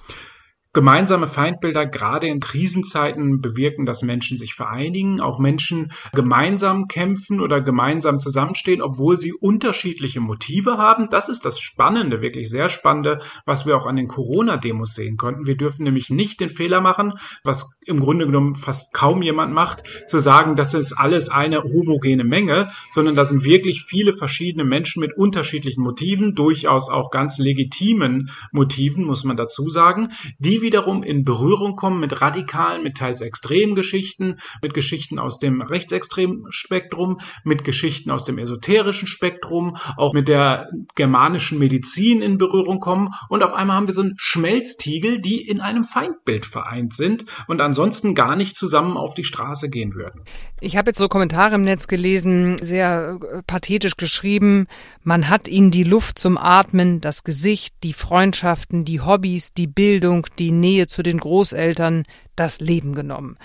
Gemeinsame 0.72 1.26
Feindbilder 1.26 1.84
gerade 1.84 2.28
in 2.28 2.38
Krisenzeiten 2.38 3.40
bewirken, 3.40 3.86
dass 3.86 4.02
Menschen 4.02 4.38
sich 4.38 4.54
vereinigen, 4.54 5.20
auch 5.20 5.40
Menschen 5.40 5.90
gemeinsam 6.12 6.86
kämpfen 6.86 7.40
oder 7.40 7.60
gemeinsam 7.60 8.20
zusammenstehen, 8.20 8.80
obwohl 8.80 9.18
sie 9.18 9.32
unterschiedliche 9.32 10.20
Motive 10.20 10.78
haben. 10.78 11.08
Das 11.10 11.28
ist 11.28 11.44
das 11.44 11.58
Spannende, 11.58 12.22
wirklich 12.22 12.48
sehr 12.48 12.68
Spannende, 12.68 13.18
was 13.46 13.66
wir 13.66 13.76
auch 13.76 13.86
an 13.86 13.96
den 13.96 14.06
Corona-Demos 14.06 14.94
sehen 14.94 15.16
konnten. 15.16 15.48
Wir 15.48 15.56
dürfen 15.56 15.82
nämlich 15.82 16.08
nicht 16.08 16.40
den 16.40 16.50
Fehler 16.50 16.80
machen, 16.80 17.14
was 17.42 17.80
im 17.84 17.98
Grunde 17.98 18.26
genommen 18.26 18.54
fast 18.54 18.92
kaum 18.92 19.22
jemand 19.22 19.52
macht, 19.52 19.82
zu 20.08 20.20
sagen, 20.20 20.54
das 20.54 20.74
ist 20.74 20.92
alles 20.92 21.30
eine 21.30 21.64
homogene 21.64 22.22
Menge, 22.22 22.70
sondern 22.92 23.16
da 23.16 23.24
sind 23.24 23.44
wirklich 23.44 23.82
viele 23.82 24.12
verschiedene 24.12 24.64
Menschen 24.64 25.00
mit 25.00 25.16
unterschiedlichen 25.16 25.82
Motiven, 25.82 26.36
durchaus 26.36 26.90
auch 26.90 27.10
ganz 27.10 27.38
legitimen 27.38 28.30
Motiven, 28.52 29.04
muss 29.04 29.24
man 29.24 29.36
dazu 29.36 29.68
sagen, 29.68 30.10
die 30.38 30.59
wiederum 30.62 31.02
in 31.02 31.24
Berührung 31.24 31.76
kommen 31.76 32.00
mit 32.00 32.20
radikalen, 32.20 32.82
mit 32.82 32.96
teils 32.96 33.20
extremen 33.20 33.74
Geschichten, 33.74 34.36
mit 34.62 34.74
Geschichten 34.74 35.18
aus 35.18 35.38
dem 35.38 35.60
rechtsextremen 35.62 36.46
Spektrum, 36.50 37.18
mit 37.44 37.64
Geschichten 37.64 38.10
aus 38.10 38.24
dem 38.24 38.38
esoterischen 38.38 39.08
Spektrum, 39.08 39.76
auch 39.96 40.12
mit 40.12 40.28
der 40.28 40.68
germanischen 40.94 41.58
Medizin 41.58 42.22
in 42.22 42.38
Berührung 42.38 42.80
kommen 42.80 43.10
und 43.28 43.42
auf 43.42 43.54
einmal 43.54 43.76
haben 43.76 43.86
wir 43.86 43.94
so 43.94 44.02
einen 44.02 44.14
Schmelztiegel, 44.16 45.20
die 45.20 45.46
in 45.46 45.60
einem 45.60 45.84
Feindbild 45.84 46.46
vereint 46.46 46.94
sind 46.94 47.24
und 47.48 47.60
ansonsten 47.60 48.14
gar 48.14 48.36
nicht 48.36 48.56
zusammen 48.56 48.96
auf 48.96 49.14
die 49.14 49.24
Straße 49.24 49.68
gehen 49.68 49.94
würden. 49.94 50.22
Ich 50.60 50.76
habe 50.76 50.90
jetzt 50.90 50.98
so 50.98 51.08
Kommentare 51.08 51.54
im 51.54 51.62
Netz 51.62 51.86
gelesen, 51.86 52.56
sehr 52.60 53.18
äh, 53.20 53.42
pathetisch 53.42 53.96
geschrieben, 53.96 54.66
man 55.02 55.28
hat 55.28 55.48
ihnen 55.48 55.70
die 55.70 55.84
Luft 55.84 56.18
zum 56.18 56.36
Atmen, 56.36 57.00
das 57.00 57.24
Gesicht, 57.24 57.74
die 57.82 57.92
Freundschaften, 57.92 58.84
die 58.84 59.00
Hobbys, 59.00 59.52
die 59.54 59.66
Bildung, 59.66 60.26
die 60.38 60.49
Nähe 60.52 60.86
zu 60.86 61.02
den 61.02 61.18
Großeltern, 61.18 62.04
das 62.36 62.60
Leben 62.60 62.94
genommen. 62.94 63.36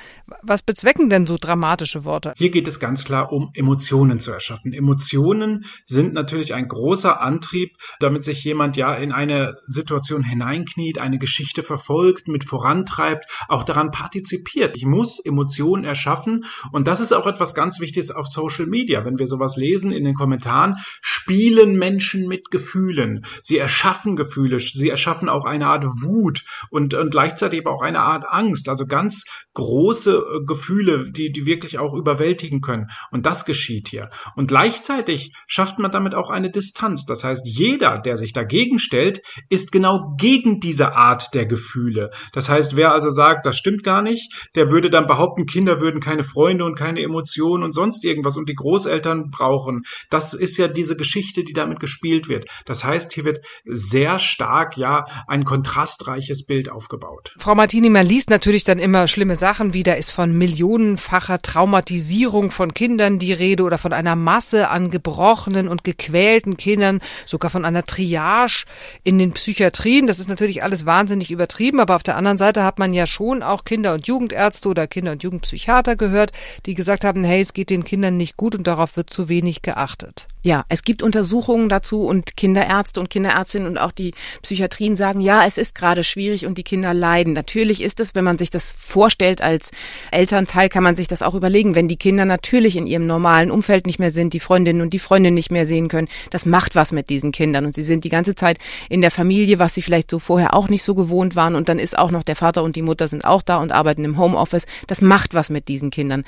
Was 0.42 0.64
bezwecken 0.64 1.10
denn 1.10 1.28
so 1.28 1.38
dramatische 1.40 2.06
Worte? 2.06 2.34
Hier 2.38 2.50
geht 2.50 2.68
es 2.68 2.80
ganz 2.80 3.04
klar 3.04 3.32
um 3.32 3.52
Emotionen 3.54 4.20
zu 4.20 4.32
erschaffen. 4.32 4.74
Emotionen 4.74 5.66
sind 5.86 6.14
natürlich 6.14 6.54
ein 6.54 6.68
großer 6.68 7.22
Antrieb, 7.22 7.78
damit 8.00 8.24
sich 8.24 8.44
jemand 8.44 8.78
ja 8.78 8.94
in 8.96 9.12
eine 9.12 9.58
Situation 9.68 10.24
hineinkniet, 10.24 11.00
eine 11.00 11.18
Geschichte 11.18 11.64
verfolgt, 11.64 12.28
mit 12.28 12.44
vorantreibt, 12.44 13.26
auch 13.48 13.64
daran 13.64 13.92
partizipiert. 13.92 14.76
Ich 14.76 14.86
muss 14.86 15.20
Emotionen 15.20 15.84
erschaffen 15.84 16.46
und 16.72 16.88
das 16.88 17.00
ist 17.00 17.14
auch 17.14 17.28
etwas 17.28 17.56
ganz 17.56 17.80
Wichtiges 17.80 18.12
auf 18.12 18.28
Social 18.28 18.66
Media. 18.66 19.06
Wenn 19.06 19.20
wir 19.20 19.28
sowas 19.28 19.58
lesen 19.58 19.92
in 19.92 20.04
den 20.04 20.16
Kommentaren, 20.16 20.76
spielen 21.02 21.76
Menschen 21.78 22.28
mit 22.28 22.52
Gefühlen. 22.52 23.26
Sie 23.42 23.58
erschaffen 23.58 24.16
Gefühle, 24.16 24.60
sie 24.60 24.90
erschaffen 24.90 25.30
auch 25.30 25.46
eine 25.46 25.68
Art 25.68 25.86
Wut 25.86 26.44
und, 26.70 26.94
und 26.94 27.12
gleichzeitig 27.12 27.66
auch 27.66 27.82
eine 27.82 28.02
Art 28.02 28.26
Angst. 28.28 28.68
Also 28.76 28.88
ganz 28.88 29.24
große 29.56 30.12
äh, 30.12 30.46
Gefühle, 30.46 31.12
die, 31.12 31.32
die 31.32 31.46
wirklich 31.48 31.80
auch 31.80 31.94
überwältigen 31.94 32.62
können. 32.62 32.92
Und 33.10 33.26
das 33.26 33.46
geschieht 33.46 33.88
hier. 33.88 34.10
Und 34.36 34.48
gleichzeitig 34.48 35.34
schafft 35.48 35.80
man 35.80 35.92
damit 35.92 36.14
auch 36.14 36.30
eine 36.30 36.52
Distanz. 36.52 37.06
Das 37.06 37.24
heißt, 37.24 37.48
jeder, 37.48 37.98
der 37.98 38.18
sich 38.18 38.34
dagegen 38.34 38.78
stellt, 38.78 39.24
ist 39.50 39.72
genau 39.72 40.16
gegen 40.18 40.60
diese 40.60 40.96
Art 40.96 41.34
der 41.34 41.46
Gefühle. 41.46 42.12
Das 42.34 42.50
heißt, 42.50 42.76
wer 42.76 42.92
also 42.92 43.10
sagt, 43.10 43.46
das 43.46 43.58
stimmt 43.58 43.84
gar 43.84 44.02
nicht, 44.02 44.50
der 44.56 44.70
würde 44.70 44.90
dann 44.90 45.08
behaupten, 45.08 45.46
Kinder 45.46 45.80
würden 45.80 46.02
keine 46.02 46.24
Freunde 46.24 46.66
und 46.66 46.78
keine 46.78 47.02
Emotionen 47.02 47.64
und 47.64 47.74
sonst 47.74 48.04
irgendwas 48.04 48.38
und 48.38 48.50
die 48.50 48.56
Großeltern 48.56 49.32
brauchen. 49.32 49.84
Das 50.10 50.34
ist 50.34 50.58
ja 50.58 50.68
diese 50.68 50.98
Geschichte, 50.98 51.44
die 51.44 51.54
damit 51.54 51.80
gespielt 51.80 52.28
wird. 52.28 52.46
Das 52.66 52.84
heißt, 52.84 53.14
hier 53.14 53.26
wird 53.26 53.40
sehr 53.64 54.20
stark 54.20 54.76
ja 54.78 55.06
ein 55.28 55.46
kontrastreiches 55.46 56.46
Bild 56.46 56.70
aufgebaut. 56.70 57.34
Frau 57.38 57.56
Martini, 57.56 57.90
man 57.90 58.06
liest 58.06 58.30
natürlich 58.30 58.66
dann 58.66 58.80
immer 58.80 59.08
schlimme 59.08 59.38
Sachen 59.38 59.45
wie, 59.46 59.84
da 59.84 59.94
ist 59.94 60.10
von 60.10 60.36
millionenfacher 60.36 61.40
Traumatisierung 61.40 62.50
von 62.50 62.74
Kindern 62.74 63.20
die 63.20 63.32
Rede 63.32 63.62
oder 63.62 63.78
von 63.78 63.94
einer 63.94 64.16
Masse 64.16 64.70
an 64.70 64.90
gebrochenen 64.90 65.68
und 65.68 65.84
gequälten 65.84 66.58
Kindern, 66.58 67.00
sogar 67.28 67.52
von 67.52 67.64
einer 67.64 67.84
Triage 67.84 68.66
in 69.04 69.20
den 69.20 69.34
Psychiatrien. 69.34 70.08
Das 70.08 70.18
ist 70.18 70.30
natürlich 70.30 70.64
alles 70.64 70.88
wahnsinnig 70.88 71.30
übertrieben, 71.30 71.80
aber 71.80 71.96
auf 71.96 72.02
der 72.02 72.18
anderen 72.18 72.40
Seite 72.40 72.64
hat 72.64 72.80
man 72.80 72.92
ja 72.92 73.06
schon 73.06 73.44
auch 73.44 73.66
Kinder- 73.66 73.94
und 73.94 74.08
Jugendärzte 74.08 74.68
oder 74.68 74.88
Kinder- 74.88 75.12
und 75.12 75.22
Jugendpsychiater 75.22 75.96
gehört, 75.96 76.32
die 76.66 76.74
gesagt 76.74 77.06
haben, 77.06 77.24
hey, 77.24 77.40
es 77.40 77.54
geht 77.54 77.70
den 77.70 77.86
Kindern 77.86 78.18
nicht 78.18 78.38
gut 78.38 78.56
und 78.56 78.66
darauf 78.66 78.98
wird 78.98 79.12
zu 79.12 79.30
wenig 79.30 79.62
geachtet. 79.62 80.28
Ja, 80.46 80.64
es 80.70 80.84
gibt 80.84 81.02
Untersuchungen 81.02 81.70
dazu 81.70 82.04
und 82.04 82.38
Kinderärzte 82.38 83.00
und 83.00 83.10
Kinderärztinnen 83.10 83.68
und 83.68 83.80
auch 83.80 83.92
die 83.92 84.14
Psychiatrien 84.44 84.96
sagen, 84.96 85.20
ja, 85.20 85.44
es 85.44 85.58
ist 85.58 85.74
gerade 85.74 86.04
schwierig 86.04 86.46
und 86.46 86.60
die 86.60 86.64
Kinder 86.64 86.94
leiden. 86.94 87.34
Natürlich 87.34 87.82
ist 87.82 88.00
es, 88.00 88.14
wenn 88.14 88.24
man 88.24 88.38
sich 88.38 88.52
das 88.52 88.76
vorstellt 88.78 89.42
als 89.42 89.72
Elternteil, 90.12 90.70
kann 90.70 90.84
man 90.84 90.94
sich 90.94 91.08
das 91.08 91.24
auch 91.24 91.34
überlegen, 91.34 91.74
wenn 91.74 91.88
die 91.88 91.98
Kinder 91.98 92.26
natürlich 92.26 92.78
in 92.78 92.86
ihrem 92.86 93.08
normalen 93.08 93.50
Umfeld 93.50 93.88
nicht 93.88 93.98
mehr 93.98 94.12
sind, 94.12 94.34
die 94.34 94.40
Freundinnen 94.40 94.82
und 94.82 94.94
die 94.94 95.00
Freunde 95.00 95.32
nicht 95.32 95.50
mehr 95.50 95.66
sehen 95.66 95.88
können, 95.88 96.10
das 96.30 96.46
macht 96.46 96.76
was 96.76 96.92
mit 96.92 97.10
diesen 97.10 97.32
Kindern 97.32 97.66
und 97.66 97.74
sie 97.74 97.82
sind 97.82 98.04
die 98.04 98.10
ganze 98.10 98.36
Zeit 98.36 98.60
in 98.88 99.02
der 99.02 99.10
Familie, 99.10 99.58
was 99.58 99.74
sie 99.74 99.82
vielleicht 99.82 100.12
so 100.12 100.20
vorher 100.20 100.54
auch 100.54 100.70
nicht 100.70 100.84
so 100.84 100.94
gewohnt 100.94 101.36
waren 101.36 101.56
und 101.56 101.70
dann 101.70 101.80
ist 101.80 101.98
auch 101.98 102.12
noch 102.12 102.22
der 102.22 102.36
Vater 102.36 102.62
und 102.62 102.76
die 102.76 102.84
Mutter 102.84 103.08
sind 103.08 103.26
auch 103.26 103.42
da 103.42 103.58
und 103.58 103.72
arbeiten 103.72 104.04
im 104.04 104.20
Homeoffice. 104.20 104.68
Das 104.86 105.02
macht 105.02 105.34
was 105.34 105.50
mit 105.50 105.70
diesen 105.70 105.90
Kindern. 105.90 106.24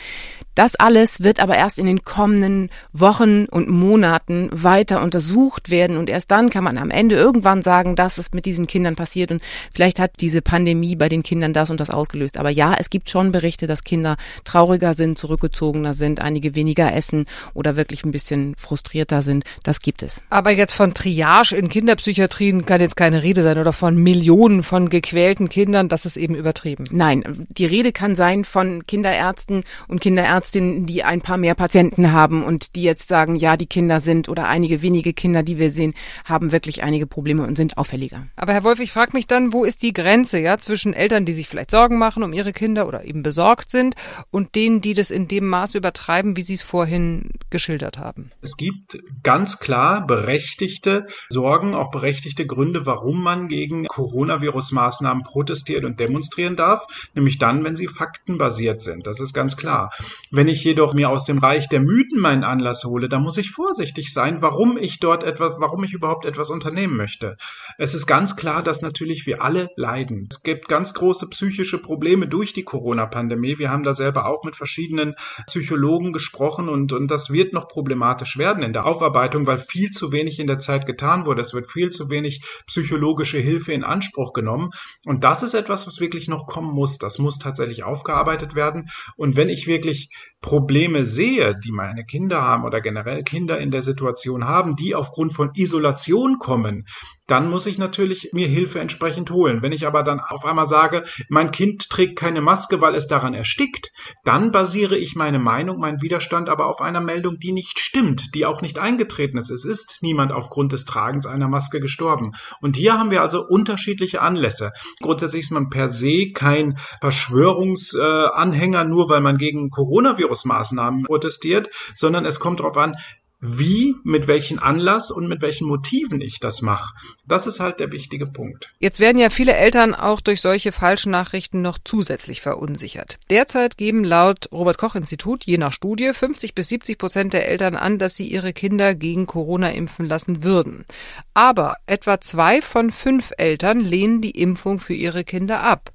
Das 0.55 0.73
alles 0.73 1.21
wird 1.21 1.39
aber 1.39 1.55
erst 1.55 1.77
in 1.77 1.85
den 1.85 2.01
kommenden 2.01 2.71
Wochen 2.93 3.45
und 3.45 3.69
Monaten 3.69 4.06
weiter 4.51 5.01
untersucht 5.01 5.69
werden 5.69 5.97
und 5.97 6.09
erst 6.09 6.31
dann 6.31 6.49
kann 6.49 6.63
man 6.63 6.77
am 6.77 6.89
Ende 6.89 7.15
irgendwann 7.15 7.61
sagen, 7.61 7.95
dass 7.95 8.17
es 8.17 8.33
mit 8.33 8.45
diesen 8.45 8.67
Kindern 8.67 8.95
passiert 8.95 9.31
und 9.31 9.41
vielleicht 9.73 9.99
hat 9.99 10.11
diese 10.19 10.41
Pandemie 10.41 10.95
bei 10.95 11.09
den 11.09 11.23
Kindern 11.23 11.53
das 11.53 11.69
und 11.69 11.79
das 11.79 11.89
ausgelöst. 11.89 12.37
Aber 12.37 12.49
ja, 12.49 12.75
es 12.77 12.89
gibt 12.89 13.09
schon 13.09 13.31
Berichte, 13.31 13.67
dass 13.67 13.83
Kinder 13.83 14.17
trauriger 14.43 14.93
sind, 14.93 15.17
zurückgezogener 15.17 15.93
sind, 15.93 16.21
einige 16.21 16.55
weniger 16.55 16.93
essen 16.93 17.25
oder 17.53 17.75
wirklich 17.75 18.03
ein 18.03 18.11
bisschen 18.11 18.55
frustrierter 18.57 19.21
sind. 19.21 19.43
Das 19.63 19.79
gibt 19.79 20.03
es. 20.03 20.23
Aber 20.29 20.51
jetzt 20.51 20.73
von 20.73 20.93
Triage 20.93 21.55
in 21.55 21.69
Kinderpsychiatrien 21.69 22.65
kann 22.65 22.81
jetzt 22.81 22.97
keine 22.97 23.23
Rede 23.23 23.41
sein 23.41 23.57
oder 23.57 23.73
von 23.73 23.95
Millionen 23.95 24.63
von 24.63 24.89
gequälten 24.89 25.49
Kindern. 25.49 25.89
Das 25.89 26.05
ist 26.05 26.17
eben 26.17 26.35
übertrieben. 26.35 26.85
Nein, 26.91 27.47
die 27.49 27.65
Rede 27.65 27.91
kann 27.91 28.15
sein 28.15 28.43
von 28.43 28.85
Kinderärzten 28.85 29.63
und 29.87 30.01
Kinderärzten 30.01 30.47
Ärztinnen, 30.47 30.85
die 30.85 31.03
ein 31.03 31.21
paar 31.21 31.37
mehr 31.37 31.55
Patienten 31.55 32.11
haben 32.11 32.43
und 32.43 32.75
die 32.75 32.83
jetzt 32.83 33.07
sagen, 33.07 33.35
ja, 33.35 33.57
die 33.57 33.65
Kinder 33.65 33.96
sind 33.99 34.29
oder 34.29 34.47
einige 34.47 34.81
wenige 34.81 35.13
Kinder, 35.13 35.43
die 35.43 35.57
wir 35.57 35.71
sehen, 35.71 35.93
haben 36.25 36.51
wirklich 36.51 36.83
einige 36.83 37.07
Probleme 37.07 37.43
und 37.43 37.55
sind 37.55 37.77
auffälliger. 37.77 38.27
Aber 38.35 38.53
Herr 38.53 38.63
Wolf, 38.63 38.79
ich 38.79 38.91
frage 38.91 39.11
mich 39.13 39.27
dann, 39.27 39.53
wo 39.53 39.63
ist 39.63 39.83
die 39.83 39.93
Grenze, 39.93 40.39
ja, 40.39 40.57
zwischen 40.57 40.93
Eltern, 40.93 41.25
die 41.25 41.33
sich 41.33 41.47
vielleicht 41.47 41.71
Sorgen 41.71 41.97
machen 41.97 42.23
um 42.23 42.33
ihre 42.33 42.53
Kinder 42.53 42.87
oder 42.87 43.03
eben 43.05 43.23
besorgt 43.23 43.71
sind 43.71 43.95
und 44.31 44.55
denen, 44.55 44.81
die 44.81 44.93
das 44.93 45.11
in 45.11 45.27
dem 45.27 45.47
Maße 45.47 45.77
übertreiben, 45.77 46.37
wie 46.37 46.41
Sie 46.41 46.53
es 46.53 46.61
vorhin 46.61 47.29
geschildert 47.49 47.97
haben? 47.97 48.31
Es 48.41 48.57
gibt 48.57 48.99
ganz 49.23 49.59
klar 49.59 50.05
berechtigte 50.05 51.05
Sorgen, 51.29 51.73
auch 51.73 51.91
berechtigte 51.91 52.45
Gründe, 52.45 52.85
warum 52.85 53.21
man 53.21 53.47
gegen 53.47 53.85
Coronavirus-Maßnahmen 53.87 55.23
protestiert 55.23 55.83
und 55.85 55.99
demonstrieren 55.99 56.55
darf, 56.55 56.85
nämlich 57.15 57.37
dann, 57.37 57.63
wenn 57.63 57.75
sie 57.75 57.87
faktenbasiert 57.87 58.81
sind. 58.81 59.07
Das 59.07 59.19
ist 59.19 59.33
ganz 59.33 59.57
klar. 59.57 59.91
Wenn 60.31 60.47
ich 60.47 60.63
jedoch 60.63 60.93
mir 60.93 61.09
aus 61.09 61.25
dem 61.25 61.37
Reich 61.37 61.67
der 61.69 61.79
Mythen 61.79 62.19
meinen 62.19 62.43
Anlass 62.43 62.83
hole, 62.83 63.09
dann 63.09 63.23
muss 63.23 63.37
ich 63.37 63.51
vorsichtig 63.51 63.86
sein, 64.11 64.41
warum 64.41 64.77
ich 64.77 64.99
dort 64.99 65.23
etwas, 65.23 65.55
warum 65.59 65.83
ich 65.83 65.93
überhaupt 65.93 66.25
etwas 66.25 66.49
unternehmen 66.49 66.95
möchte. 66.95 67.37
Es 67.77 67.93
ist 67.93 68.07
ganz 68.07 68.35
klar, 68.35 68.63
dass 68.63 68.81
natürlich 68.81 69.25
wir 69.25 69.41
alle 69.41 69.69
leiden. 69.75 70.27
Es 70.31 70.43
gibt 70.43 70.67
ganz 70.67 70.93
große 70.93 71.27
psychische 71.29 71.81
Probleme 71.81 72.27
durch 72.27 72.53
die 72.53 72.63
Corona-Pandemie. 72.63 73.59
Wir 73.59 73.71
haben 73.71 73.83
da 73.83 73.93
selber 73.93 74.25
auch 74.25 74.43
mit 74.43 74.55
verschiedenen 74.55 75.15
Psychologen 75.45 76.13
gesprochen 76.13 76.69
und, 76.69 76.93
und 76.93 77.09
das 77.09 77.29
wird 77.29 77.53
noch 77.53 77.67
problematisch 77.67 78.37
werden 78.37 78.63
in 78.63 78.73
der 78.73 78.85
Aufarbeitung, 78.85 79.47
weil 79.47 79.57
viel 79.57 79.91
zu 79.91 80.11
wenig 80.11 80.39
in 80.39 80.47
der 80.47 80.59
Zeit 80.59 80.85
getan 80.85 81.25
wurde. 81.25 81.41
Es 81.41 81.53
wird 81.53 81.71
viel 81.71 81.89
zu 81.89 82.09
wenig 82.09 82.41
psychologische 82.67 83.37
Hilfe 83.37 83.73
in 83.73 83.83
Anspruch 83.83 84.33
genommen. 84.33 84.71
Und 85.05 85.23
das 85.23 85.43
ist 85.43 85.53
etwas, 85.53 85.87
was 85.87 85.99
wirklich 85.99 86.27
noch 86.27 86.47
kommen 86.47 86.73
muss. 86.73 86.97
Das 86.97 87.19
muss 87.19 87.37
tatsächlich 87.37 87.83
aufgearbeitet 87.83 88.55
werden. 88.55 88.89
Und 89.15 89.35
wenn 89.35 89.49
ich 89.49 89.67
wirklich 89.67 90.09
Probleme 90.41 91.05
sehe, 91.05 91.55
die 91.55 91.71
meine 91.71 92.05
Kinder 92.05 92.41
haben 92.41 92.63
oder 92.63 92.81
generell 92.81 93.23
Kinder 93.23 93.59
in 93.59 93.66
der 93.71 93.83
Situation 93.83 94.45
haben, 94.45 94.75
die 94.75 94.95
aufgrund 94.95 95.33
von 95.33 95.51
Isolation 95.55 96.39
kommen, 96.39 96.85
dann 97.27 97.49
muss 97.49 97.65
ich 97.65 97.77
natürlich 97.77 98.29
mir 98.31 98.47
Hilfe 98.47 98.79
entsprechend 98.79 99.29
holen. 99.31 99.61
Wenn 99.61 99.73
ich 99.73 99.85
aber 99.85 100.01
dann 100.01 100.21
auf 100.21 100.45
einmal 100.45 100.65
sage, 100.65 101.03
mein 101.29 101.51
Kind 101.51 101.89
trägt 101.89 102.17
keine 102.17 102.41
Maske, 102.41 102.79
weil 102.81 102.95
es 102.95 103.07
daran 103.07 103.33
erstickt, 103.33 103.91
dann 104.23 104.51
basiere 104.51 104.97
ich 104.97 105.15
meine 105.15 105.39
Meinung, 105.39 105.79
meinen 105.79 106.01
Widerstand 106.01 106.47
aber 106.47 106.67
auf 106.67 106.81
einer 106.81 107.01
Meldung, 107.01 107.37
die 107.37 107.51
nicht 107.51 107.79
stimmt, 107.79 108.33
die 108.33 108.45
auch 108.45 108.61
nicht 108.61 108.79
eingetreten 108.79 109.37
ist. 109.37 109.49
Es 109.49 109.65
ist 109.65 109.97
niemand 110.01 110.31
aufgrund 110.31 110.71
des 110.71 110.85
Tragens 110.85 111.27
einer 111.27 111.49
Maske 111.49 111.81
gestorben. 111.81 112.31
Und 112.61 112.77
hier 112.77 112.97
haben 112.97 113.11
wir 113.11 113.21
also 113.21 113.45
unterschiedliche 113.45 114.21
Anlässe. 114.21 114.71
Grundsätzlich 115.01 115.43
ist 115.43 115.51
man 115.51 115.69
per 115.69 115.89
se 115.89 116.31
kein 116.31 116.79
Verschwörungsanhänger, 117.01 118.85
nur 118.85 119.09
weil 119.09 119.21
man 119.21 119.37
gegen 119.37 119.69
Coronavirus-Maßnahmen 119.69 121.03
protestiert, 121.03 121.69
sondern 121.93 122.25
es 122.25 122.39
kommt 122.39 122.61
darauf 122.61 122.77
an, 122.77 122.95
wie, 123.39 123.95
mit 124.03 124.27
welchem 124.27 124.57
Anlass 124.57 125.11
und 125.11 125.27
mit 125.27 125.41
welchen 125.41 125.67
Motiven 125.67 126.21
ich 126.21 126.39
das 126.39 126.61
mache. 126.61 126.93
Das 127.27 127.45
ist 127.45 127.59
halt 127.59 127.79
der 127.79 127.91
wichtige 127.91 128.25
Punkt. 128.25 128.71
Jetzt 128.79 128.99
werden 128.99 129.19
ja 129.19 129.29
viele 129.29 129.53
Eltern 129.53 129.93
auch 129.93 130.21
durch 130.21 130.41
solche 130.41 130.71
falschen 130.71 131.11
Nachrichten 131.11 131.61
noch 131.61 131.77
zusätzlich 131.83 132.41
verunsichert. 132.41 133.19
Derzeit 133.29 133.77
geben 133.77 134.03
laut 134.03 134.51
Robert 134.51 134.79
Koch 134.79 134.95
Institut 134.95 135.45
je 135.45 135.57
nach 135.57 135.71
Studie 135.71 136.11
50 136.13 136.55
bis 136.55 136.69
70 136.69 136.97
Prozent 136.97 137.33
der 137.33 137.47
Eltern 137.47 137.75
an, 137.75 137.99
dass 137.99 138.15
sie 138.15 138.27
ihre 138.27 138.53
Kinder 138.53 138.95
gegen 138.95 139.27
Corona 139.27 139.71
impfen 139.71 140.07
lassen 140.07 140.43
würden. 140.43 140.85
Aber 141.33 141.75
etwa 141.85 142.19
zwei 142.19 142.61
von 142.61 142.91
fünf 142.91 143.31
Eltern 143.37 143.81
lehnen 143.81 144.21
die 144.21 144.31
Impfung 144.31 144.79
für 144.79 144.95
ihre 144.95 145.23
Kinder 145.23 145.61
ab. 145.61 145.91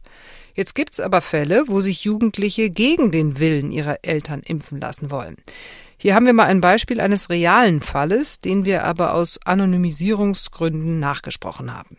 Jetzt 0.55 0.75
gibt's 0.75 1.01
aber 1.01 1.23
Fälle, 1.23 1.65
wo 1.67 1.81
sich 1.81 2.05
Jugendliche 2.05 2.69
gegen 2.69 3.11
den 3.11 3.39
Willen 3.39 3.73
ihrer 3.73 3.99
Eltern 4.03 4.41
impfen 4.41 4.81
lassen 4.81 5.11
wollen. 5.11 5.37
Hier 6.03 6.17
haben 6.17 6.27
wir 6.27 6.33
mal 6.33 6.47
ein 6.47 6.61
Beispiel 6.61 7.01
eines 7.01 7.31
realen 7.31 7.81
Falles, 7.81 8.41
den 8.41 8.65
wir 8.65 8.83
aber 8.83 9.15
aus 9.15 9.39
Anonymisierungsgründen 9.45 10.99
nachgesprochen 10.99 11.73
haben. 11.73 11.97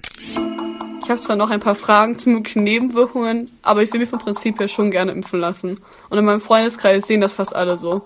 Ich 1.02 1.10
habe 1.10 1.22
zwar 1.22 1.38
noch 1.38 1.50
ein 1.50 1.62
paar 1.62 1.76
Fragen 1.76 2.20
zu 2.20 2.30
möglichen 2.30 2.66
Nebenwirkungen, 2.66 3.50
aber 3.62 3.82
ich 3.82 3.94
will 3.94 4.02
mich 4.02 4.10
vom 4.10 4.20
Prinzip 4.20 4.60
her 4.60 4.68
schon 4.68 4.92
gerne 4.92 5.14
impfen 5.14 5.40
lassen. 5.40 5.80
Und 6.10 6.18
in 6.18 6.26
meinem 6.26 6.42
Freundeskreis 6.42 7.08
sehen 7.08 7.22
das 7.22 7.32
fast 7.32 7.56
alle 7.56 7.78
so. 7.78 8.02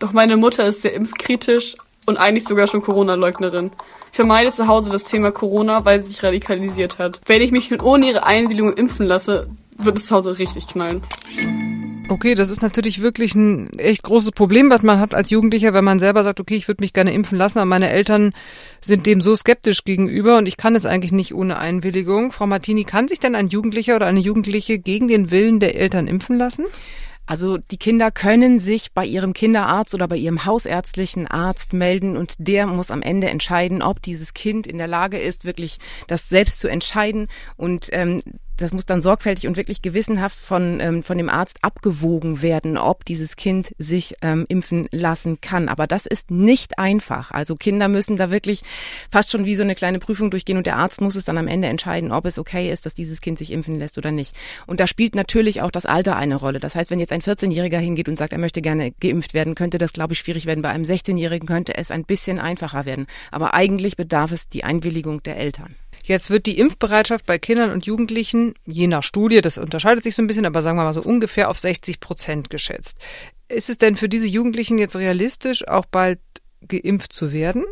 Doch 0.00 0.12
meine 0.12 0.36
Mutter 0.36 0.66
ist 0.66 0.82
sehr 0.82 0.94
impfkritisch 0.94 1.76
und 2.06 2.16
eigentlich 2.16 2.42
sogar 2.42 2.66
schon 2.66 2.82
Corona-Leugnerin. 2.82 3.70
Ich 4.10 4.16
vermeide 4.16 4.50
zu 4.50 4.66
Hause 4.66 4.90
das 4.90 5.04
Thema 5.04 5.30
Corona, 5.30 5.84
weil 5.84 6.00
sie 6.00 6.08
sich 6.08 6.24
radikalisiert 6.24 6.98
hat. 6.98 7.20
Wenn 7.24 7.40
ich 7.40 7.52
mich 7.52 7.70
nun 7.70 7.82
ohne 7.82 8.08
ihre 8.08 8.26
Einwilligung 8.26 8.72
impfen 8.72 9.06
lasse, 9.06 9.46
wird 9.78 9.96
es 9.96 10.06
zu 10.06 10.16
Hause 10.16 10.40
richtig 10.40 10.66
knallen. 10.66 11.02
Okay, 12.08 12.36
das 12.36 12.50
ist 12.50 12.62
natürlich 12.62 13.02
wirklich 13.02 13.34
ein 13.34 13.78
echt 13.80 14.04
großes 14.04 14.30
Problem, 14.30 14.70
was 14.70 14.82
man 14.82 15.00
hat 15.00 15.12
als 15.12 15.30
Jugendlicher, 15.30 15.74
wenn 15.74 15.84
man 15.84 15.98
selber 15.98 16.22
sagt, 16.22 16.38
okay, 16.38 16.54
ich 16.54 16.68
würde 16.68 16.84
mich 16.84 16.92
gerne 16.92 17.12
impfen 17.12 17.36
lassen, 17.36 17.58
aber 17.58 17.66
meine 17.66 17.90
Eltern 17.90 18.32
sind 18.80 19.06
dem 19.06 19.20
so 19.20 19.34
skeptisch 19.34 19.82
gegenüber 19.82 20.38
und 20.38 20.46
ich 20.46 20.56
kann 20.56 20.76
es 20.76 20.86
eigentlich 20.86 21.10
nicht 21.10 21.34
ohne 21.34 21.58
Einwilligung. 21.58 22.30
Frau 22.30 22.46
Martini, 22.46 22.84
kann 22.84 23.08
sich 23.08 23.18
denn 23.18 23.34
ein 23.34 23.48
Jugendlicher 23.48 23.96
oder 23.96 24.06
eine 24.06 24.20
Jugendliche 24.20 24.78
gegen 24.78 25.08
den 25.08 25.32
Willen 25.32 25.58
der 25.58 25.74
Eltern 25.74 26.06
impfen 26.06 26.38
lassen? 26.38 26.66
Also 27.26 27.58
die 27.58 27.76
Kinder 27.76 28.12
können 28.12 28.60
sich 28.60 28.92
bei 28.92 29.04
ihrem 29.04 29.32
Kinderarzt 29.32 29.92
oder 29.92 30.06
bei 30.06 30.16
ihrem 30.16 30.44
hausärztlichen 30.44 31.26
Arzt 31.26 31.72
melden 31.72 32.16
und 32.16 32.36
der 32.38 32.68
muss 32.68 32.92
am 32.92 33.02
Ende 33.02 33.28
entscheiden, 33.28 33.82
ob 33.82 34.00
dieses 34.00 34.32
Kind 34.32 34.68
in 34.68 34.78
der 34.78 34.86
Lage 34.86 35.18
ist, 35.18 35.44
wirklich 35.44 35.78
das 36.06 36.28
selbst 36.28 36.60
zu 36.60 36.68
entscheiden. 36.68 37.26
Und 37.56 37.88
ähm, 37.90 38.22
das 38.56 38.72
muss 38.72 38.86
dann 38.86 39.00
sorgfältig 39.00 39.46
und 39.46 39.56
wirklich 39.56 39.82
gewissenhaft 39.82 40.36
von, 40.36 40.80
ähm, 40.80 41.02
von 41.02 41.18
dem 41.18 41.28
Arzt 41.28 41.58
abgewogen 41.62 42.42
werden, 42.42 42.78
ob 42.78 43.04
dieses 43.04 43.36
Kind 43.36 43.74
sich 43.78 44.16
ähm, 44.22 44.46
impfen 44.48 44.88
lassen 44.90 45.40
kann. 45.40 45.68
Aber 45.68 45.86
das 45.86 46.06
ist 46.06 46.30
nicht 46.30 46.78
einfach. 46.78 47.30
Also 47.30 47.54
Kinder 47.54 47.88
müssen 47.88 48.16
da 48.16 48.30
wirklich 48.30 48.62
fast 49.10 49.30
schon 49.30 49.44
wie 49.44 49.54
so 49.54 49.62
eine 49.62 49.74
kleine 49.74 49.98
Prüfung 49.98 50.30
durchgehen 50.30 50.56
und 50.56 50.66
der 50.66 50.76
Arzt 50.76 51.00
muss 51.00 51.16
es 51.16 51.24
dann 51.24 51.38
am 51.38 51.48
Ende 51.48 51.68
entscheiden, 51.68 52.12
ob 52.12 52.26
es 52.26 52.38
okay 52.38 52.70
ist, 52.70 52.86
dass 52.86 52.94
dieses 52.94 53.20
Kind 53.20 53.38
sich 53.38 53.52
impfen 53.52 53.78
lässt 53.78 53.98
oder 53.98 54.10
nicht. 54.10 54.34
Und 54.66 54.80
da 54.80 54.86
spielt 54.86 55.14
natürlich 55.14 55.62
auch 55.62 55.70
das 55.70 55.86
Alter 55.86 56.16
eine 56.16 56.36
Rolle. 56.36 56.60
Das 56.60 56.74
heißt, 56.74 56.90
wenn 56.90 57.00
jetzt 57.00 57.12
ein 57.12 57.22
14-Jähriger 57.22 57.78
hingeht 57.78 58.08
und 58.08 58.18
sagt, 58.18 58.32
er 58.32 58.38
möchte 58.38 58.62
gerne 58.62 58.92
geimpft 58.92 59.34
werden, 59.34 59.54
könnte 59.54 59.78
das, 59.78 59.92
glaube 59.92 60.14
ich, 60.14 60.18
schwierig 60.18 60.46
werden. 60.46 60.62
Bei 60.62 60.70
einem 60.70 60.84
16-Jährigen 60.84 61.46
könnte 61.46 61.76
es 61.76 61.90
ein 61.90 62.04
bisschen 62.04 62.38
einfacher 62.38 62.86
werden. 62.86 63.06
Aber 63.30 63.54
eigentlich 63.54 63.96
bedarf 63.96 64.32
es 64.32 64.48
die 64.48 64.64
Einwilligung 64.64 65.22
der 65.22 65.36
Eltern. 65.36 65.74
Jetzt 66.06 66.30
wird 66.30 66.46
die 66.46 66.60
Impfbereitschaft 66.60 67.26
bei 67.26 67.36
Kindern 67.36 67.72
und 67.72 67.84
Jugendlichen, 67.84 68.54
je 68.64 68.86
nach 68.86 69.02
Studie, 69.02 69.40
das 69.40 69.58
unterscheidet 69.58 70.04
sich 70.04 70.14
so 70.14 70.22
ein 70.22 70.28
bisschen, 70.28 70.46
aber 70.46 70.62
sagen 70.62 70.78
wir 70.78 70.84
mal 70.84 70.94
so 70.94 71.02
ungefähr 71.02 71.50
auf 71.50 71.58
60 71.58 71.98
Prozent 71.98 72.48
geschätzt. 72.48 72.98
Ist 73.48 73.68
es 73.68 73.78
denn 73.78 73.96
für 73.96 74.08
diese 74.08 74.28
Jugendlichen 74.28 74.78
jetzt 74.78 74.94
realistisch, 74.94 75.66
auch 75.66 75.84
bald 75.84 76.20
geimpft 76.68 77.12
zu 77.12 77.32
werden? 77.32 77.64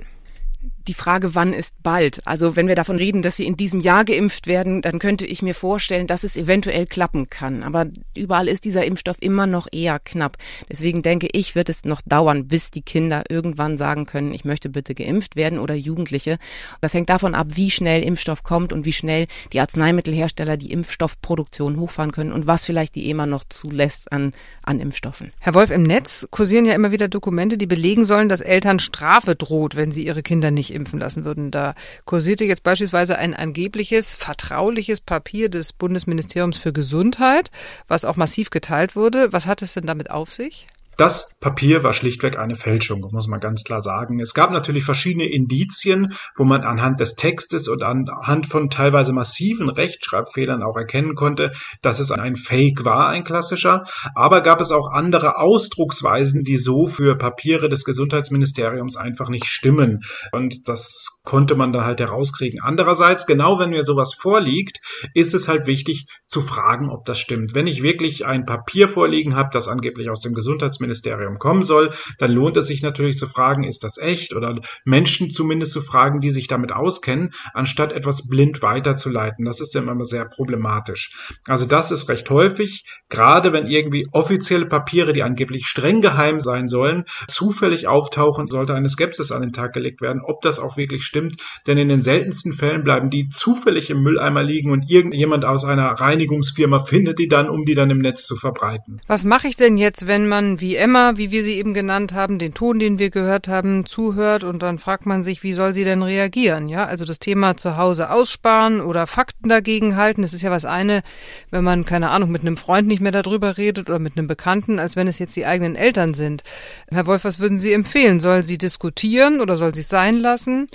Die 0.88 0.94
Frage, 0.94 1.34
wann 1.34 1.52
ist 1.52 1.82
bald? 1.82 2.26
Also 2.26 2.56
wenn 2.56 2.68
wir 2.68 2.74
davon 2.74 2.96
reden, 2.96 3.22
dass 3.22 3.36
sie 3.36 3.46
in 3.46 3.56
diesem 3.56 3.80
Jahr 3.80 4.04
geimpft 4.04 4.46
werden, 4.46 4.82
dann 4.82 4.98
könnte 4.98 5.26
ich 5.26 5.42
mir 5.42 5.54
vorstellen, 5.54 6.06
dass 6.06 6.24
es 6.24 6.36
eventuell 6.36 6.86
klappen 6.86 7.30
kann. 7.30 7.62
Aber 7.62 7.86
überall 8.16 8.48
ist 8.48 8.64
dieser 8.64 8.84
Impfstoff 8.84 9.16
immer 9.20 9.46
noch 9.46 9.66
eher 9.72 9.98
knapp. 9.98 10.36
Deswegen 10.70 11.02
denke 11.02 11.28
ich, 11.32 11.54
wird 11.54 11.68
es 11.68 11.84
noch 11.84 12.02
dauern, 12.02 12.48
bis 12.48 12.70
die 12.70 12.82
Kinder 12.82 13.24
irgendwann 13.28 13.78
sagen 13.78 14.06
können, 14.06 14.34
ich 14.34 14.44
möchte 14.44 14.68
bitte 14.68 14.94
geimpft 14.94 15.36
werden 15.36 15.58
oder 15.58 15.74
Jugendliche. 15.74 16.38
Das 16.80 16.94
hängt 16.94 17.08
davon 17.08 17.34
ab, 17.34 17.48
wie 17.50 17.70
schnell 17.70 18.02
Impfstoff 18.02 18.42
kommt 18.42 18.72
und 18.72 18.84
wie 18.84 18.92
schnell 18.92 19.26
die 19.52 19.60
Arzneimittelhersteller 19.60 20.56
die 20.56 20.72
Impfstoffproduktion 20.72 21.78
hochfahren 21.78 22.12
können 22.12 22.32
und 22.32 22.46
was 22.46 22.64
vielleicht 22.64 22.94
die 22.94 23.08
EMA 23.10 23.26
noch 23.26 23.44
zulässt 23.44 24.12
an, 24.12 24.32
an 24.62 24.80
Impfstoffen. 24.80 25.32
Herr 25.38 25.54
Wolf, 25.54 25.70
im 25.70 25.82
Netz 25.82 26.26
kursieren 26.30 26.66
ja 26.66 26.74
immer 26.74 26.92
wieder 26.92 27.08
Dokumente, 27.08 27.56
die 27.56 27.66
belegen 27.66 28.04
sollen, 28.04 28.28
dass 28.28 28.40
Eltern 28.40 28.78
Strafe 28.78 29.34
droht, 29.34 29.76
wenn 29.76 29.92
sie 29.92 30.04
ihre 30.04 30.22
Kinder 30.22 30.50
nicht 30.50 30.73
impfen 30.74 30.98
lassen 30.98 31.24
würden. 31.24 31.50
Da 31.50 31.74
kursierte 32.04 32.44
jetzt 32.44 32.62
beispielsweise 32.62 33.16
ein 33.18 33.34
angebliches 33.34 34.14
vertrauliches 34.14 35.00
Papier 35.00 35.48
des 35.48 35.72
Bundesministeriums 35.72 36.58
für 36.58 36.72
Gesundheit, 36.72 37.50
was 37.88 38.04
auch 38.04 38.16
massiv 38.16 38.50
geteilt 38.50 38.96
wurde. 38.96 39.32
Was 39.32 39.46
hat 39.46 39.62
es 39.62 39.74
denn 39.74 39.86
damit 39.86 40.10
auf 40.10 40.32
sich? 40.32 40.66
Das 40.96 41.34
Papier 41.40 41.82
war 41.82 41.92
schlichtweg 41.92 42.38
eine 42.38 42.54
Fälschung, 42.54 43.00
muss 43.12 43.26
man 43.26 43.40
ganz 43.40 43.64
klar 43.64 43.80
sagen. 43.80 44.20
Es 44.20 44.34
gab 44.34 44.50
natürlich 44.52 44.84
verschiedene 44.84 45.26
Indizien, 45.26 46.14
wo 46.36 46.44
man 46.44 46.62
anhand 46.62 47.00
des 47.00 47.16
Textes 47.16 47.68
und 47.68 47.82
anhand 47.82 48.46
von 48.46 48.70
teilweise 48.70 49.12
massiven 49.12 49.68
Rechtschreibfehlern 49.68 50.62
auch 50.62 50.76
erkennen 50.76 51.14
konnte, 51.14 51.52
dass 51.82 51.98
es 51.98 52.10
ein 52.10 52.36
Fake 52.36 52.84
war, 52.84 53.08
ein 53.08 53.24
klassischer. 53.24 53.84
Aber 54.14 54.40
gab 54.40 54.60
es 54.60 54.70
auch 54.70 54.90
andere 54.90 55.38
Ausdrucksweisen, 55.38 56.44
die 56.44 56.58
so 56.58 56.86
für 56.86 57.16
Papiere 57.16 57.68
des 57.68 57.84
Gesundheitsministeriums 57.84 58.96
einfach 58.96 59.28
nicht 59.28 59.46
stimmen. 59.46 60.04
Und 60.32 60.68
das 60.68 61.13
konnte 61.24 61.54
man 61.54 61.72
da 61.72 61.84
halt 61.84 62.00
herauskriegen. 62.00 62.60
Andererseits, 62.62 63.26
genau 63.26 63.58
wenn 63.58 63.70
mir 63.70 63.82
sowas 63.82 64.14
vorliegt, 64.14 64.78
ist 65.14 65.34
es 65.34 65.48
halt 65.48 65.66
wichtig 65.66 66.06
zu 66.26 66.40
fragen, 66.40 66.90
ob 66.90 67.04
das 67.04 67.18
stimmt. 67.18 67.54
Wenn 67.54 67.66
ich 67.66 67.82
wirklich 67.82 68.24
ein 68.24 68.46
Papier 68.46 68.88
vorliegen 68.88 69.34
habe, 69.34 69.50
das 69.52 69.68
angeblich 69.68 70.10
aus 70.10 70.20
dem 70.20 70.34
Gesundheitsministerium 70.34 70.84
Ministerium 70.94 71.38
kommen 71.38 71.62
soll, 71.62 71.90
dann 72.18 72.32
lohnt 72.32 72.56
es 72.56 72.66
sich 72.66 72.82
natürlich 72.82 73.16
zu 73.16 73.26
fragen, 73.26 73.64
ist 73.64 73.84
das 73.84 73.98
echt 73.98 74.34
oder 74.34 74.60
Menschen 74.84 75.30
zumindest 75.30 75.72
zu 75.72 75.80
fragen, 75.80 76.20
die 76.20 76.30
sich 76.30 76.46
damit 76.46 76.72
auskennen, 76.72 77.32
anstatt 77.52 77.92
etwas 77.92 78.28
blind 78.28 78.62
weiterzuleiten. 78.62 79.44
Das 79.44 79.60
ist 79.60 79.74
ja 79.74 79.80
immer 79.80 80.04
sehr 80.04 80.24
problematisch. 80.24 81.12
Also 81.46 81.66
das 81.66 81.90
ist 81.90 82.08
recht 82.08 82.28
häufig, 82.30 82.84
gerade 83.08 83.52
wenn 83.52 83.66
irgendwie 83.66 84.06
offizielle 84.12 84.66
Papiere, 84.66 85.12
die 85.12 85.22
angeblich 85.22 85.66
streng 85.66 86.00
geheim 86.00 86.40
sein 86.40 86.68
sollen, 86.68 87.04
zufällig 87.28 87.86
auftauchen, 87.86 88.48
sollte 88.48 88.74
eine 88.74 88.88
Skepsis 88.88 89.32
an 89.32 89.42
den 89.42 89.52
Tag 89.52 89.72
gelegt 89.72 90.00
werden, 90.00 90.22
ob 90.24 90.42
das 90.42 90.58
auch 90.58 90.76
wirklich 90.76 91.04
denn 91.14 91.78
in 91.78 91.88
den 91.88 92.00
seltensten 92.00 92.52
Fällen 92.52 92.84
bleiben 92.84 93.10
die 93.10 93.28
zufällig 93.28 93.90
im 93.90 94.02
Mülleimer 94.02 94.42
liegen 94.42 94.70
und 94.70 94.90
irgendjemand 94.90 95.44
aus 95.44 95.64
einer 95.64 95.90
Reinigungsfirma 95.92 96.80
findet 96.80 97.18
die 97.18 97.28
dann, 97.28 97.48
um 97.48 97.64
die 97.64 97.74
dann 97.74 97.90
im 97.90 97.98
Netz 97.98 98.26
zu 98.26 98.36
verbreiten. 98.36 99.00
Was 99.06 99.24
mache 99.24 99.48
ich 99.48 99.56
denn 99.56 99.78
jetzt, 99.78 100.06
wenn 100.06 100.28
man 100.28 100.60
wie 100.60 100.76
Emma, 100.76 101.12
wie 101.16 101.30
wir 101.30 101.42
sie 101.42 101.54
eben 101.54 101.74
genannt 101.74 102.12
haben, 102.12 102.38
den 102.38 102.54
Ton, 102.54 102.78
den 102.78 102.98
wir 102.98 103.10
gehört 103.10 103.48
haben, 103.48 103.86
zuhört 103.86 104.44
und 104.44 104.62
dann 104.62 104.78
fragt 104.78 105.06
man 105.06 105.22
sich, 105.22 105.42
wie 105.42 105.52
soll 105.52 105.72
sie 105.72 105.84
denn 105.84 106.02
reagieren? 106.02 106.68
Ja, 106.68 106.84
also 106.84 107.04
das 107.04 107.18
Thema 107.18 107.56
zu 107.56 107.76
Hause 107.76 108.10
aussparen 108.10 108.80
oder 108.80 109.06
Fakten 109.06 109.48
dagegen 109.48 109.96
halten. 109.96 110.22
Das 110.22 110.34
ist 110.34 110.42
ja 110.42 110.50
was 110.50 110.64
eine, 110.64 111.02
wenn 111.50 111.64
man, 111.64 111.84
keine 111.84 112.10
Ahnung, 112.10 112.30
mit 112.30 112.42
einem 112.42 112.56
Freund 112.56 112.88
nicht 112.88 113.00
mehr 113.00 113.12
darüber 113.12 113.56
redet 113.56 113.88
oder 113.88 113.98
mit 113.98 114.16
einem 114.16 114.26
Bekannten, 114.26 114.78
als 114.78 114.96
wenn 114.96 115.08
es 115.08 115.18
jetzt 115.18 115.36
die 115.36 115.46
eigenen 115.46 115.76
Eltern 115.76 116.14
sind. 116.14 116.42
Herr 116.90 117.06
Wolf, 117.06 117.24
was 117.24 117.40
würden 117.40 117.58
Sie 117.58 117.72
empfehlen? 117.72 118.20
Soll 118.20 118.44
sie 118.44 118.58
diskutieren 118.58 119.40
oder 119.40 119.56
soll 119.56 119.74
sie 119.74 119.82
es 119.82 119.88
sein 119.88 120.18
lassen? 120.18 120.68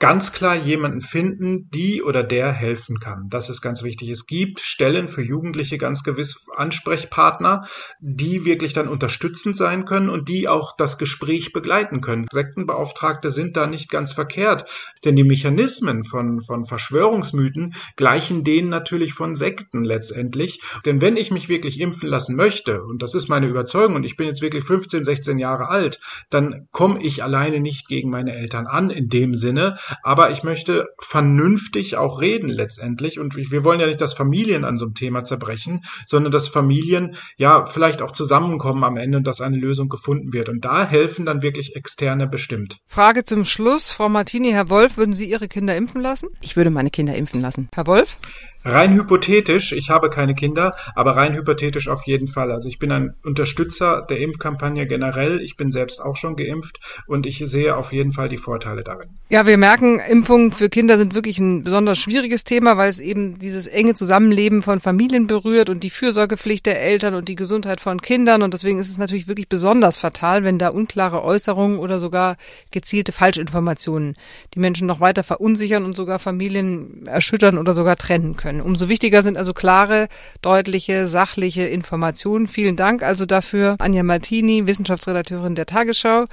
Ganz 0.00 0.32
klar 0.32 0.56
jemanden 0.56 1.02
finden, 1.02 1.70
die 1.70 2.02
oder 2.02 2.22
der 2.22 2.50
helfen 2.52 2.98
kann. 2.98 3.28
Das 3.28 3.50
ist 3.50 3.60
ganz 3.60 3.82
wichtig. 3.82 4.08
Es 4.08 4.26
gibt 4.26 4.58
Stellen 4.58 5.08
für 5.08 5.22
Jugendliche 5.22 5.76
ganz 5.76 6.02
gewiss 6.02 6.46
Ansprechpartner, 6.56 7.66
die 8.00 8.46
wirklich 8.46 8.72
dann 8.72 8.88
unterstützend 8.88 9.58
sein 9.58 9.84
können 9.84 10.08
und 10.08 10.28
die 10.28 10.48
auch 10.48 10.74
das 10.74 10.96
Gespräch 10.96 11.52
begleiten 11.52 12.00
können. 12.00 12.26
Sektenbeauftragte 12.32 13.30
sind 13.30 13.58
da 13.58 13.66
nicht 13.66 13.90
ganz 13.90 14.14
verkehrt, 14.14 14.70
denn 15.04 15.16
die 15.16 15.22
Mechanismen 15.22 16.04
von, 16.04 16.40
von 16.40 16.64
Verschwörungsmythen 16.64 17.74
gleichen 17.96 18.42
denen 18.42 18.70
natürlich 18.70 19.12
von 19.12 19.34
Sekten 19.34 19.84
letztendlich. 19.84 20.62
Denn 20.86 21.02
wenn 21.02 21.18
ich 21.18 21.30
mich 21.30 21.50
wirklich 21.50 21.78
impfen 21.78 22.08
lassen 22.08 22.36
möchte, 22.36 22.82
und 22.82 23.02
das 23.02 23.14
ist 23.14 23.28
meine 23.28 23.48
Überzeugung, 23.48 23.96
und 23.96 24.04
ich 24.04 24.16
bin 24.16 24.28
jetzt 24.28 24.40
wirklich 24.40 24.64
15, 24.64 25.04
16 25.04 25.38
Jahre 25.38 25.68
alt, 25.68 26.00
dann 26.30 26.68
komme 26.72 27.02
ich 27.02 27.22
alleine 27.22 27.60
nicht 27.60 27.86
gegen 27.86 28.08
meine 28.08 28.34
Eltern 28.34 28.66
an 28.66 28.88
in 28.88 29.10
dem 29.10 29.34
Sinne, 29.34 29.76
aber 30.02 30.30
ich 30.30 30.42
möchte 30.42 30.88
vernünftig 31.00 31.96
auch 31.96 32.20
reden 32.20 32.48
letztendlich. 32.48 33.18
Und 33.18 33.36
wir 33.36 33.64
wollen 33.64 33.80
ja 33.80 33.86
nicht, 33.86 34.00
dass 34.00 34.12
Familien 34.12 34.64
an 34.64 34.76
so 34.76 34.86
einem 34.86 34.94
Thema 34.94 35.24
zerbrechen, 35.24 35.84
sondern 36.06 36.32
dass 36.32 36.48
Familien 36.48 37.16
ja 37.36 37.66
vielleicht 37.66 38.02
auch 38.02 38.12
zusammenkommen 38.12 38.84
am 38.84 38.96
Ende 38.96 39.18
und 39.18 39.26
dass 39.26 39.40
eine 39.40 39.56
Lösung 39.56 39.88
gefunden 39.88 40.32
wird. 40.32 40.48
Und 40.48 40.64
da 40.64 40.86
helfen 40.86 41.26
dann 41.26 41.42
wirklich 41.42 41.76
Externe 41.76 42.26
bestimmt. 42.26 42.78
Frage 42.86 43.24
zum 43.24 43.44
Schluss. 43.44 43.92
Frau 43.92 44.08
Martini, 44.08 44.50
Herr 44.50 44.70
Wolf, 44.70 44.96
würden 44.96 45.14
Sie 45.14 45.30
Ihre 45.30 45.48
Kinder 45.48 45.76
impfen 45.76 46.00
lassen? 46.00 46.28
Ich 46.40 46.56
würde 46.56 46.70
meine 46.70 46.90
Kinder 46.90 47.14
impfen 47.14 47.40
lassen. 47.40 47.68
Herr 47.74 47.86
Wolf? 47.86 48.18
Rein 48.62 48.92
hypothetisch, 48.94 49.72
ich 49.72 49.88
habe 49.88 50.10
keine 50.10 50.34
Kinder, 50.34 50.76
aber 50.94 51.16
rein 51.16 51.34
hypothetisch 51.34 51.88
auf 51.88 52.06
jeden 52.06 52.26
Fall. 52.26 52.52
Also 52.52 52.68
ich 52.68 52.78
bin 52.78 52.92
ein 52.92 53.14
Unterstützer 53.24 54.04
der 54.08 54.18
Impfkampagne 54.18 54.86
generell. 54.86 55.40
Ich 55.40 55.56
bin 55.56 55.72
selbst 55.72 56.02
auch 56.02 56.16
schon 56.16 56.36
geimpft 56.36 56.78
und 57.06 57.24
ich 57.24 57.42
sehe 57.46 57.74
auf 57.74 57.92
jeden 57.92 58.12
Fall 58.12 58.28
die 58.28 58.36
Vorteile 58.36 58.82
darin. 58.84 59.08
Ja, 59.30 59.46
wir 59.46 59.56
merken, 59.56 59.98
Impfungen 59.98 60.50
für 60.52 60.68
Kinder 60.68 60.98
sind 60.98 61.14
wirklich 61.14 61.38
ein 61.38 61.64
besonders 61.64 61.98
schwieriges 61.98 62.44
Thema, 62.44 62.76
weil 62.76 62.90
es 62.90 62.98
eben 62.98 63.38
dieses 63.38 63.66
enge 63.66 63.94
Zusammenleben 63.94 64.62
von 64.62 64.78
Familien 64.80 65.26
berührt 65.26 65.70
und 65.70 65.82
die 65.82 65.90
Fürsorgepflicht 65.90 66.66
der 66.66 66.82
Eltern 66.82 67.14
und 67.14 67.28
die 67.28 67.36
Gesundheit 67.36 67.80
von 67.80 68.02
Kindern. 68.02 68.42
Und 68.42 68.52
deswegen 68.52 68.78
ist 68.78 68.90
es 68.90 68.98
natürlich 68.98 69.26
wirklich 69.26 69.48
besonders 69.48 69.96
fatal, 69.96 70.44
wenn 70.44 70.58
da 70.58 70.68
unklare 70.68 71.24
Äußerungen 71.24 71.78
oder 71.78 71.98
sogar 71.98 72.36
gezielte 72.72 73.12
Falschinformationen 73.12 74.16
die 74.52 74.58
Menschen 74.58 74.86
noch 74.86 75.00
weiter 75.00 75.22
verunsichern 75.22 75.86
und 75.86 75.96
sogar 75.96 76.18
Familien 76.18 77.06
erschüttern 77.06 77.56
oder 77.56 77.72
sogar 77.72 77.96
trennen 77.96 78.36
können 78.36 78.49
können. 78.50 78.60
Umso 78.60 78.88
wichtiger 78.88 79.22
sind 79.22 79.36
also 79.36 79.52
klare, 79.52 80.08
deutliche, 80.42 81.06
sachliche 81.06 81.62
Informationen. 81.62 82.48
Vielen 82.48 82.74
Dank 82.76 83.02
also 83.02 83.26
dafür, 83.26 83.74
Anja 83.78 84.02
Martini, 84.02 84.66
Wissenschaftsredakteurin 84.66 85.54
der 85.54 85.66
Tagesschau 85.66 86.24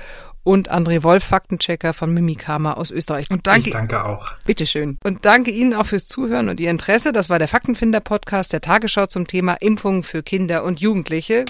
und 0.44 0.72
André 0.72 1.04
Wolf, 1.04 1.24
Faktenchecker 1.24 1.94
von 1.94 2.12
Mimikama 2.14 2.74
aus 2.74 2.90
Österreich. 2.90 3.30
Und 3.30 3.46
danke, 3.48 3.68
ich 3.68 3.74
danke 3.74 4.04
auch. 4.04 4.26
Bitteschön. 4.46 4.98
Und 5.04 5.26
danke 5.26 5.52
Ihnen 5.52 5.76
auch 5.76 5.86
fürs 5.86 6.08
Zuhören 6.08 6.50
und 6.50 6.60
Ihr 6.60 6.72
Interesse. 6.72 7.14
Das 7.14 7.30
war 7.30 7.38
der 7.38 7.50
Faktenfinder-Podcast 7.50 8.54
der 8.54 8.62
Tagesschau 8.62 9.06
zum 9.08 9.28
Thema 9.28 9.56
Impfungen 9.56 10.04
für 10.04 10.24
Kinder 10.24 10.64
und 10.64 10.80
Jugendliche. 10.80 11.44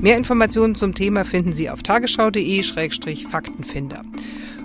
Mehr 0.00 0.16
Informationen 0.16 0.74
zum 0.74 0.94
Thema 0.94 1.24
finden 1.24 1.52
Sie 1.52 1.70
auf 1.70 1.82
tagesschau.de-faktenfinder. 1.82 4.02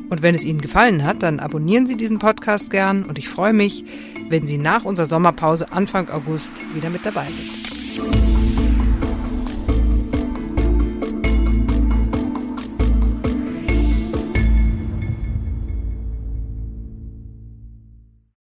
Und 0.10 0.21
wenn 0.21 0.36
es 0.36 0.45
Ihnen 0.45 0.62
gefallen 0.62 1.04
hat, 1.04 1.21
dann 1.21 1.39
abonnieren 1.39 1.86
Sie 1.86 1.97
diesen 1.97 2.19
Podcast 2.19 2.69
gern 2.69 3.04
und 3.04 3.17
ich 3.17 3.28
freue 3.28 3.54
mich, 3.54 3.84
wenn 4.30 4.46
Sie 4.46 4.58
nach 4.58 4.86
unserer 4.86 5.06
Sommerpause 5.06 5.72
Anfang 5.72 6.10
August 6.10 6.54
wieder 6.74 6.90
mit 6.90 7.06
dabei 7.06 7.28
sind. 7.32 8.27